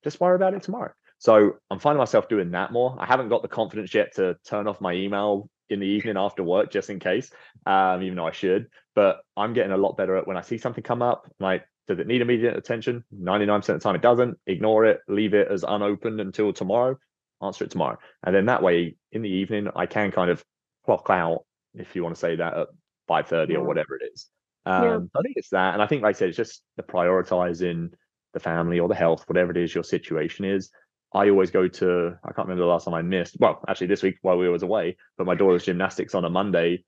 Just 0.03 0.19
worry 0.19 0.35
about 0.35 0.53
it 0.53 0.63
tomorrow. 0.63 0.91
So 1.17 1.57
I'm 1.69 1.79
finding 1.79 1.99
myself 1.99 2.27
doing 2.27 2.51
that 2.51 2.71
more. 2.71 2.95
I 2.99 3.05
haven't 3.05 3.29
got 3.29 3.41
the 3.41 3.47
confidence 3.47 3.93
yet 3.93 4.15
to 4.15 4.37
turn 4.45 4.67
off 4.67 4.81
my 4.81 4.93
email 4.93 5.49
in 5.69 5.79
the 5.79 5.85
evening 5.85 6.17
after 6.17 6.43
work 6.43 6.71
just 6.71 6.89
in 6.89 6.99
case, 6.99 7.31
um, 7.65 8.01
even 8.03 8.15
though 8.15 8.27
I 8.27 8.31
should. 8.31 8.67
But 8.95 9.21
I'm 9.37 9.53
getting 9.53 9.71
a 9.71 9.77
lot 9.77 9.97
better 9.97 10.17
at 10.17 10.27
when 10.27 10.37
I 10.37 10.41
see 10.41 10.57
something 10.57 10.83
come 10.83 11.01
up, 11.01 11.31
like 11.39 11.63
does 11.87 11.99
it 11.99 12.07
need 12.07 12.21
immediate 12.21 12.55
attention? 12.55 13.03
99% 13.13 13.57
of 13.57 13.65
the 13.65 13.79
time 13.79 13.95
it 13.95 14.01
doesn't. 14.01 14.37
Ignore 14.47 14.85
it, 14.85 15.01
leave 15.07 15.33
it 15.33 15.47
as 15.49 15.63
unopened 15.67 16.21
until 16.21 16.53
tomorrow, 16.53 16.97
answer 17.41 17.65
it 17.65 17.71
tomorrow. 17.71 17.97
And 18.23 18.35
then 18.35 18.45
that 18.45 18.63
way 18.63 18.95
in 19.11 19.21
the 19.21 19.29
evening, 19.29 19.67
I 19.75 19.87
can 19.87 20.11
kind 20.11 20.29
of 20.31 20.43
clock 20.85 21.07
out, 21.09 21.45
if 21.73 21.95
you 21.95 22.03
want 22.03 22.15
to 22.15 22.19
say 22.19 22.35
that, 22.35 22.57
at 22.57 22.67
5.30 23.09 23.49
yeah. 23.49 23.57
or 23.57 23.63
whatever 23.63 23.95
it 23.95 24.09
is. 24.13 24.27
Um, 24.65 24.83
yeah. 24.83 25.19
I 25.19 25.21
think 25.21 25.37
it's 25.37 25.49
that. 25.49 25.73
And 25.73 25.81
I 25.81 25.87
think, 25.87 26.03
like 26.03 26.15
I 26.15 26.19
said, 26.19 26.29
it's 26.29 26.37
just 26.37 26.61
the 26.77 26.83
prioritizing 26.83 27.91
the 28.33 28.39
family 28.39 28.79
or 28.79 28.87
the 28.87 28.95
health, 28.95 29.23
whatever 29.27 29.51
it 29.51 29.57
is 29.57 29.73
your 29.73 29.83
situation 29.83 30.45
is. 30.45 30.69
I 31.13 31.29
always 31.29 31.51
go 31.51 31.67
to, 31.67 32.17
I 32.23 32.31
can't 32.31 32.47
remember 32.47 32.63
the 32.63 32.69
last 32.69 32.85
time 32.85 32.93
I 32.93 33.01
missed. 33.01 33.35
Well, 33.39 33.61
actually, 33.67 33.87
this 33.87 34.03
week 34.03 34.17
while 34.21 34.37
we 34.37 34.47
was 34.47 34.63
away, 34.63 34.97
but 35.17 35.27
my 35.27 35.35
daughter's 35.35 35.65
gymnastics 35.65 36.15
on 36.15 36.25
a 36.25 36.29
Monday. 36.29 36.83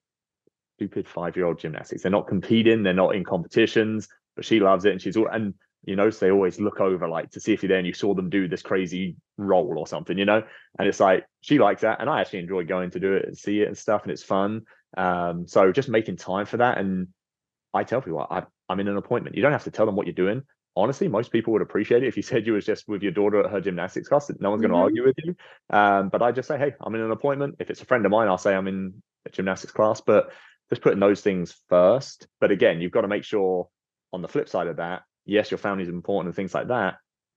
Stupid 0.77 1.07
five 1.07 1.35
year 1.35 1.45
old 1.45 1.59
gymnastics. 1.59 2.01
They're 2.01 2.11
not 2.11 2.27
competing, 2.27 2.83
they're 2.83 2.93
not 2.93 3.15
in 3.15 3.23
competitions, 3.23 4.07
but 4.35 4.45
she 4.45 4.59
loves 4.59 4.85
it. 4.85 4.91
And 4.93 5.01
she's 5.01 5.17
all, 5.17 5.27
and 5.27 5.53
you 5.85 5.95
know, 5.95 6.09
so 6.09 6.25
they 6.25 6.31
always 6.31 6.59
look 6.59 6.79
over 6.79 7.07
like 7.07 7.31
to 7.31 7.39
see 7.39 7.53
if 7.53 7.61
you're 7.61 7.69
there 7.69 7.77
and 7.77 7.87
you 7.87 7.93
saw 7.93 8.13
them 8.13 8.29
do 8.29 8.47
this 8.47 8.61
crazy 8.61 9.15
roll 9.37 9.77
or 9.77 9.85
something, 9.85 10.17
you 10.17 10.25
know? 10.25 10.43
And 10.79 10.87
it's 10.87 10.99
like, 10.99 11.25
she 11.41 11.59
likes 11.59 11.81
that. 11.81 11.99
And 11.99 12.09
I 12.09 12.21
actually 12.21 12.39
enjoy 12.39 12.63
going 12.63 12.91
to 12.91 12.99
do 12.99 13.13
it 13.13 13.25
and 13.25 13.37
see 13.37 13.61
it 13.61 13.67
and 13.67 13.77
stuff. 13.77 14.03
And 14.03 14.11
it's 14.11 14.23
fun. 14.23 14.61
Um, 14.95 15.47
so 15.47 15.71
just 15.71 15.89
making 15.89 16.17
time 16.17 16.45
for 16.45 16.57
that. 16.57 16.77
And 16.77 17.09
I 17.73 17.83
tell 17.83 18.01
people 18.01 18.25
I, 18.29 18.43
I'm 18.69 18.79
in 18.79 18.87
an 18.87 18.97
appointment. 18.97 19.35
You 19.35 19.41
don't 19.41 19.51
have 19.51 19.65
to 19.65 19.71
tell 19.71 19.85
them 19.85 19.95
what 19.95 20.07
you're 20.07 20.13
doing. 20.13 20.43
Honestly, 20.75 21.07
most 21.07 21.31
people 21.31 21.53
would 21.53 21.61
appreciate 21.61 22.03
it 22.03 22.07
if 22.07 22.15
you 22.15 22.23
said 22.23 22.47
you 22.47 22.53
was 22.53 22.65
just 22.65 22.87
with 22.87 23.03
your 23.03 23.11
daughter 23.11 23.43
at 23.43 23.51
her 23.51 23.59
gymnastics 23.59 24.07
class. 24.07 24.31
No 24.39 24.51
one's 24.51 24.61
going 24.61 24.71
to 24.71 24.75
mm-hmm. 24.75 24.83
argue 24.83 25.05
with 25.05 25.15
you. 25.23 25.35
Um, 25.69 26.09
but 26.09 26.21
I 26.21 26.31
just 26.31 26.47
say, 26.47 26.57
hey, 26.57 26.73
I'm 26.79 26.95
in 26.95 27.01
an 27.01 27.11
appointment. 27.11 27.55
If 27.59 27.69
it's 27.69 27.81
a 27.81 27.85
friend 27.85 28.05
of 28.05 28.11
mine, 28.11 28.29
I'll 28.29 28.37
say 28.37 28.55
I'm 28.55 28.67
in 28.67 29.03
a 29.25 29.29
gymnastics 29.29 29.73
class. 29.73 29.99
But 29.99 30.31
just 30.69 30.81
putting 30.81 30.99
those 30.99 31.21
things 31.21 31.55
first. 31.67 32.27
But 32.39 32.51
again, 32.51 32.79
you've 32.79 32.91
got 32.91 33.01
to 33.01 33.07
make 33.07 33.25
sure 33.25 33.67
on 34.13 34.21
the 34.21 34.27
flip 34.27 34.47
side 34.47 34.67
of 34.67 34.77
that, 34.77 35.01
yes, 35.25 35.51
your 35.51 35.57
family 35.57 35.83
is 35.83 35.89
important 35.89 36.27
and 36.27 36.35
things 36.35 36.53
like 36.53 36.67
that. 36.67 36.95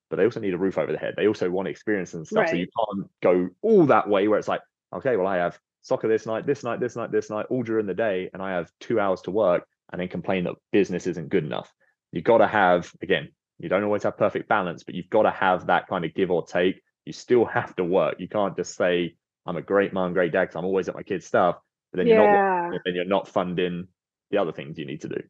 But 0.09 0.17
they 0.17 0.25
also 0.25 0.41
need 0.41 0.55
a 0.55 0.59
roof 0.59 0.79
over 0.79 0.93
the 0.93 0.99
head. 0.99 1.15
They 1.17 1.27
also 1.27 1.51
want 1.51 1.69
experience 1.69 2.15
and 2.15 2.27
stuff. 2.27 2.43
Right. 2.43 2.51
So 2.51 2.57
you 2.57 2.67
can't 2.67 3.11
go 3.23 3.49
all 3.63 3.87
that 3.87 4.09
way 4.09 4.29
where 4.29 4.39
it's 4.39 4.49
like, 4.49 4.61
okay, 4.95 5.17
well, 5.17 5.27
I 5.27 5.37
have 5.37 5.59
soccer 5.83 6.09
this 6.09 6.27
night, 6.27 6.47
this 6.47 6.63
night, 6.63 6.79
this 6.79 6.95
night, 6.95 7.11
this 7.11 7.29
night, 7.29 7.47
all 7.51 7.63
during 7.63 7.87
the 7.87 7.95
day, 7.95 8.31
and 8.33 8.41
I 8.41 8.53
have 8.53 8.71
two 8.81 9.01
hours 9.01 9.21
to 9.23 9.31
work 9.31 9.67
and 9.91 10.01
then 10.01 10.09
complain 10.09 10.45
that 10.45 10.55
business 10.73 11.07
isn't 11.07 11.29
good 11.29 11.45
enough. 11.45 11.73
You've 12.13 12.25
got 12.25 12.39
to 12.39 12.47
have, 12.47 12.93
again, 13.03 13.31
you 13.59 13.69
don't 13.69 13.85
always 13.85 14.03
have 14.03 14.19
perfect 14.19 14.49
balance, 14.49 14.85
but 14.85 14.95
you've 14.95 15.11
got 15.11 15.23
to 15.23 15.31
have 15.31 15.67
that 15.67 15.89
kind 15.89 16.05
of 16.05 16.15
give 16.15 16.31
or 16.31 16.47
take. 16.47 16.83
You 17.05 17.13
still 17.13 17.45
have 17.59 17.75
to 17.77 17.85
work. 17.85 18.17
You 18.19 18.29
can't 18.29 18.57
just 18.57 18.77
say, 18.77 19.17
I'm 19.45 19.57
a 19.57 19.63
great 19.63 19.93
mom, 19.93 20.13
great 20.13 20.33
dad, 20.33 20.43
because 20.43 20.57
I'm 20.57 20.65
always 20.65 20.89
at 20.89 20.95
my 20.95 21.03
kids' 21.03 21.27
stuff, 21.27 21.57
but 21.93 21.99
then 21.99 22.07
yeah. 22.07 22.15
you're 22.15 22.71
not 22.73 22.81
then 22.85 22.95
you're 22.95 23.05
not 23.05 23.29
funding 23.29 23.87
the 24.31 24.39
other 24.39 24.53
things 24.53 24.79
you 24.79 24.87
need 24.87 25.03
to 25.03 25.09
do. 25.09 25.23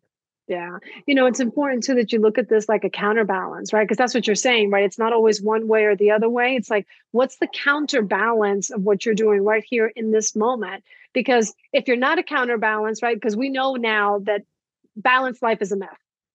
Yeah. 0.49 0.79
You 1.07 1.15
know, 1.17 1.27
it's 1.27 1.41
important 1.41 1.83
too 1.83 1.97
that 1.97 2.13
you 2.13 2.21
look 2.21 2.39
at 2.39 2.49
this 2.49 2.69
like 2.69 2.85
a 2.85 2.91
counterbalance, 2.91 3.73
right? 3.73 3.83
Because 3.83 3.97
that's 3.97 4.15
what 4.15 4.29
you're 4.29 4.37
saying, 4.37 4.71
right? 4.71 4.85
It's 4.85 4.99
not 4.99 5.13
always 5.13 5.43
one 5.43 5.67
way 5.67 5.85
or 5.85 5.97
the 5.97 6.13
other 6.13 6.29
way. 6.29 6.55
It's 6.55 6.71
like, 6.71 6.87
what's 7.11 7.39
the 7.39 7.49
counterbalance 7.49 8.71
of 8.71 8.83
what 8.83 9.05
you're 9.05 9.15
doing 9.15 9.43
right 9.43 9.65
here 9.69 9.93
in 9.97 10.13
this 10.13 10.37
moment? 10.37 10.85
Because 11.13 11.53
if 11.73 11.89
you're 11.89 11.97
not 11.97 12.21
a 12.21 12.23
counterbalance, 12.23 13.03
right? 13.03 13.17
Because 13.17 13.37
we 13.37 13.49
know 13.49 13.75
now 13.75 14.21
that 14.21 14.43
balanced 14.95 15.43
life 15.43 15.63
is 15.63 15.73
a 15.73 15.77
myth. 15.77 15.89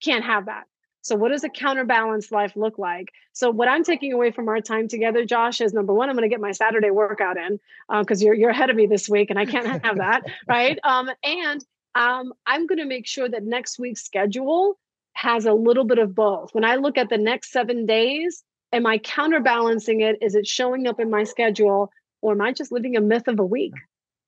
Can't 0.03 0.25
have 0.25 0.47
that. 0.47 0.65
So, 1.03 1.15
what 1.15 1.29
does 1.29 1.43
a 1.43 1.49
counterbalanced 1.49 2.31
life 2.31 2.55
look 2.55 2.77
like? 2.77 3.09
So, 3.33 3.49
what 3.49 3.67
I'm 3.67 3.83
taking 3.83 4.13
away 4.13 4.31
from 4.31 4.47
our 4.49 4.61
time 4.61 4.87
together, 4.87 5.25
Josh, 5.25 5.59
is 5.61 5.73
number 5.73 5.93
one, 5.93 6.09
I'm 6.09 6.15
going 6.15 6.29
to 6.29 6.33
get 6.33 6.39
my 6.39 6.51
Saturday 6.51 6.91
workout 6.91 7.37
in 7.37 7.59
because 7.89 8.21
uh, 8.21 8.25
you're 8.25 8.35
you're 8.35 8.49
ahead 8.51 8.69
of 8.69 8.75
me 8.75 8.85
this 8.85 9.09
week, 9.09 9.31
and 9.31 9.39
I 9.39 9.45
can't 9.45 9.83
have 9.83 9.97
that, 9.97 10.23
right? 10.47 10.77
Um, 10.83 11.09
and 11.23 11.65
um, 11.95 12.33
I'm 12.45 12.67
going 12.67 12.79
to 12.79 12.85
make 12.85 13.07
sure 13.07 13.27
that 13.27 13.43
next 13.43 13.79
week's 13.79 14.03
schedule 14.03 14.77
has 15.13 15.45
a 15.45 15.53
little 15.53 15.83
bit 15.83 15.99
of 15.99 16.15
both. 16.15 16.53
When 16.53 16.63
I 16.63 16.75
look 16.75 16.97
at 16.97 17.09
the 17.09 17.17
next 17.17 17.51
seven 17.51 17.85
days, 17.85 18.43
am 18.71 18.85
I 18.85 18.97
counterbalancing 18.97 20.01
it? 20.01 20.17
Is 20.21 20.35
it 20.35 20.47
showing 20.47 20.87
up 20.87 20.99
in 20.99 21.09
my 21.09 21.23
schedule, 21.23 21.91
or 22.21 22.33
am 22.33 22.41
I 22.41 22.53
just 22.53 22.71
living 22.71 22.95
a 22.95 23.01
myth 23.01 23.27
of 23.27 23.39
a 23.39 23.45
week? 23.45 23.73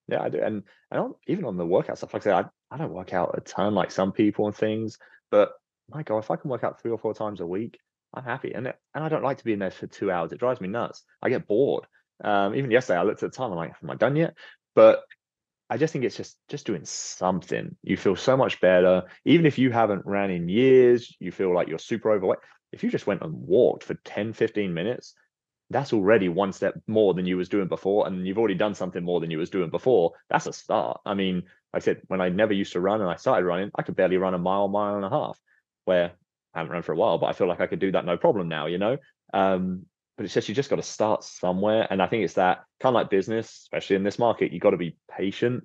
Yeah, 0.10 0.22
I 0.22 0.30
do, 0.30 0.42
and 0.42 0.64
I 0.92 0.98
don't 0.98 1.16
even 1.28 1.46
on 1.46 1.58
the 1.58 1.66
workout 1.66 1.98
stuff. 1.98 2.14
Like 2.14 2.24
I 2.24 2.26
said, 2.26 2.34
I, 2.34 2.76
I 2.76 2.78
don't 2.78 2.94
work 2.94 3.14
out 3.14 3.36
a 3.38 3.42
ton 3.42 3.74
like 3.74 3.92
some 3.92 4.12
people 4.12 4.48
and 4.48 4.56
things, 4.56 4.98
but 5.32 5.54
my 5.90 6.04
God, 6.04 6.20
if 6.20 6.32
I 6.32 6.36
can 6.36 6.50
work 6.50 6.64
out 6.64 6.82
three 6.82 6.92
or 6.92 6.98
four 6.98 7.14
times 7.14 7.40
a 7.40 7.46
week, 7.46 7.80
I'm 8.14 8.24
happy. 8.24 8.54
And 8.54 8.68
and 8.68 9.04
I 9.04 9.10
don't 9.10 9.24
like 9.24 9.38
to 9.38 9.44
be 9.44 9.54
in 9.54 9.60
there 9.60 9.72
for 9.72 9.88
two 9.88 10.12
hours. 10.12 10.32
It 10.32 10.40
drives 10.40 10.62
me 10.62 10.68
nuts. 10.68 11.04
I 11.22 11.30
get 11.30 11.48
bored. 11.48 11.86
Um, 12.24 12.56
even 12.56 12.72
yesterday, 12.72 13.00
I 13.00 13.04
looked 13.04 13.24
at 13.24 13.32
the 13.32 13.36
time. 13.36 13.52
I'm 13.52 13.58
like, 13.58 13.74
am 13.82 13.90
I 13.90 13.96
done 13.96 14.16
yet? 14.16 14.36
But 14.76 15.04
I 15.70 15.78
just 15.78 15.94
think 15.94 16.06
it's 16.06 16.18
just 16.18 16.38
just 16.50 16.66
doing 16.66 16.86
something. 16.86 17.76
You 17.84 17.98
feel 17.98 18.16
so 18.16 18.38
much 18.38 18.60
better. 18.62 19.04
Even 19.26 19.46
if 19.46 19.58
you 19.58 19.72
haven't 19.72 20.06
ran 20.06 20.30
in 20.30 20.50
years, 20.50 21.16
you 21.20 21.32
feel 21.32 21.54
like 21.54 21.68
you're 21.68 21.80
super 21.80 22.12
overweight. 22.12 22.40
If 22.72 22.84
you 22.84 22.90
just 22.90 23.08
went 23.08 23.22
and 23.22 23.34
walked 23.34 23.84
for 23.84 23.94
10, 23.94 24.34
15 24.34 24.74
minutes, 24.74 25.14
that's 25.70 25.94
already 25.94 26.30
one 26.30 26.54
step 26.54 26.76
more 26.88 27.14
than 27.14 27.26
you 27.26 27.38
was 27.38 27.50
doing 27.50 27.68
before. 27.68 28.08
And 28.08 28.26
you've 28.28 28.38
already 28.38 28.56
done 28.56 28.76
something 28.76 29.04
more 29.04 29.20
than 29.20 29.32
you 29.32 29.38
was 29.38 29.50
doing 29.50 29.70
before. 29.70 30.14
That's 30.30 30.48
a 30.48 30.54
start. 30.54 31.02
I 31.06 31.14
mean, 31.14 31.44
like 31.74 31.82
I 31.82 31.86
said, 31.86 32.02
when 32.08 32.22
I 32.22 32.30
never 32.30 32.54
used 32.54 32.74
to 32.74 32.80
run 32.80 33.02
and 33.02 33.10
I 33.10 33.16
started 33.16 33.46
running, 33.46 33.72
I 33.76 33.82
could 33.82 33.96
barely 33.96 34.18
run 34.18 34.34
a 34.34 34.40
mile, 34.40 34.68
mile 34.68 34.96
and 34.96 35.06
a 35.06 35.10
half, 35.10 35.40
where 35.86 36.12
I 36.54 36.60
haven't 36.60 36.74
run 36.74 36.84
for 36.84 36.92
a 36.94 36.98
while, 36.98 37.18
but 37.18 37.28
I 37.28 37.34
feel 37.34 37.48
like 37.48 37.62
I 37.62 37.68
could 37.68 37.80
do 37.80 37.92
that 37.94 38.06
no 38.06 38.18
problem 38.18 38.48
now, 38.48 38.68
you 38.68 38.78
know? 38.78 38.98
Um, 39.34 39.86
but 40.16 40.26
it's 40.26 40.34
just 40.34 40.48
you 40.48 40.56
just 40.56 40.70
got 40.70 40.76
to 40.76 40.84
start 40.84 41.24
somewhere 41.24 41.88
and 41.90 42.02
i 42.02 42.08
think 42.08 42.24
it's 42.24 42.36
that 42.36 42.64
kind 42.80 42.96
of 42.96 43.02
like 43.02 43.10
business 43.10 43.62
especially 43.64 43.96
in 43.96 44.04
this 44.04 44.20
market 44.20 44.52
you 44.52 44.60
got 44.60 44.72
to 44.72 44.78
be 44.78 44.96
patient. 45.18 45.64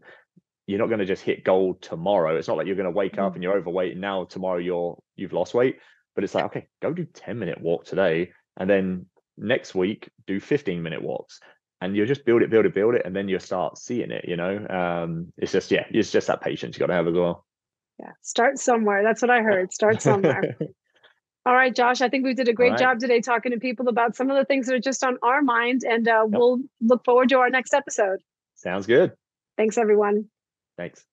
You're 0.67 0.79
not 0.79 0.89
going 0.89 0.99
to 0.99 1.07
just 1.07 1.23
hit 1.23 1.45
gold 1.45 1.81
tomorrow. 1.81 2.37
It's 2.37 2.47
not 2.47 2.59
like 2.59 2.67
you're 2.67 2.77
going 2.77 2.85
to 2.85 2.91
wake 2.91 3.13
mm-hmm. 3.13 3.23
up 3.23 3.35
and 3.35 3.43
you're 3.43 3.57
overweight 3.57 3.93
and 3.93 4.01
now 4.01 4.25
tomorrow 4.25 4.59
you're 4.59 4.99
you've 5.17 5.33
lost 5.33 5.55
weight 5.55 5.79
but 6.15 6.25
it's 6.25 6.35
like 6.35 6.45
okay 6.47 6.67
go 6.83 6.93
do 6.93 7.05
10 7.05 7.39
minute 7.39 7.61
walk 7.61 7.85
today 7.85 8.33
and 8.57 8.69
then 8.69 9.07
next 9.37 9.75
week 9.75 10.11
do 10.27 10.41
15 10.41 10.83
minute 10.83 11.01
walks 11.01 11.41
and 11.81 11.97
you 11.97 12.05
just 12.07 12.25
build 12.25 12.43
it 12.43 12.51
build 12.51 12.67
it 12.67 12.75
build 12.75 12.95
it 12.95 13.03
and 13.05 13.15
then 13.15 13.29
you 13.29 13.39
start 13.39 13.79
seeing 13.79 14.11
it 14.11 14.25
you 14.27 14.37
know? 14.37 14.67
Um 14.69 15.33
it's 15.37 15.53
just 15.53 15.71
yeah 15.71 15.85
it's 15.91 16.11
just 16.11 16.27
that 16.27 16.41
patience 16.41 16.77
you 16.77 16.81
got 16.81 16.87
to 16.87 16.95
have 16.95 17.09
as 17.09 17.15
well. 17.15 17.47
Yeah 17.99 18.13
start 18.23 18.59
somewhere. 18.59 19.03
That's 19.03 19.23
what 19.23 19.31
i 19.31 19.43
heard. 19.43 19.73
Start 19.73 20.03
somewhere 20.03 20.57
All 21.49 21.55
right, 21.55 21.75
Josh, 21.75 22.03
I 22.03 22.11
think 22.11 22.27
we 22.27 22.35
did 22.35 22.49
a 22.49 22.53
great 22.53 22.73
right. 22.73 22.79
job 22.79 22.99
today 22.99 23.23
talking 23.23 23.53
to 23.53 23.59
people 23.59 23.89
about 23.89 24.15
some 24.15 24.31
of 24.31 24.37
the 24.37 24.45
things 24.45 24.67
that 24.67 24.75
are 24.75 24.79
just 24.79 25.03
on 25.03 25.17
our 25.23 25.41
mind, 25.41 25.81
and 25.83 26.07
uh, 26.07 26.27
yep. 26.31 26.39
we'll 26.39 26.61
look 26.83 27.07
forward 27.07 27.31
to 27.31 27.39
our 27.39 27.49
next 27.49 27.73
episode. 27.73 28.21
Sounds 28.55 28.87
good. 28.87 29.13
Thanks, 29.57 29.79
everyone. 29.79 30.27
Thanks. 30.77 31.07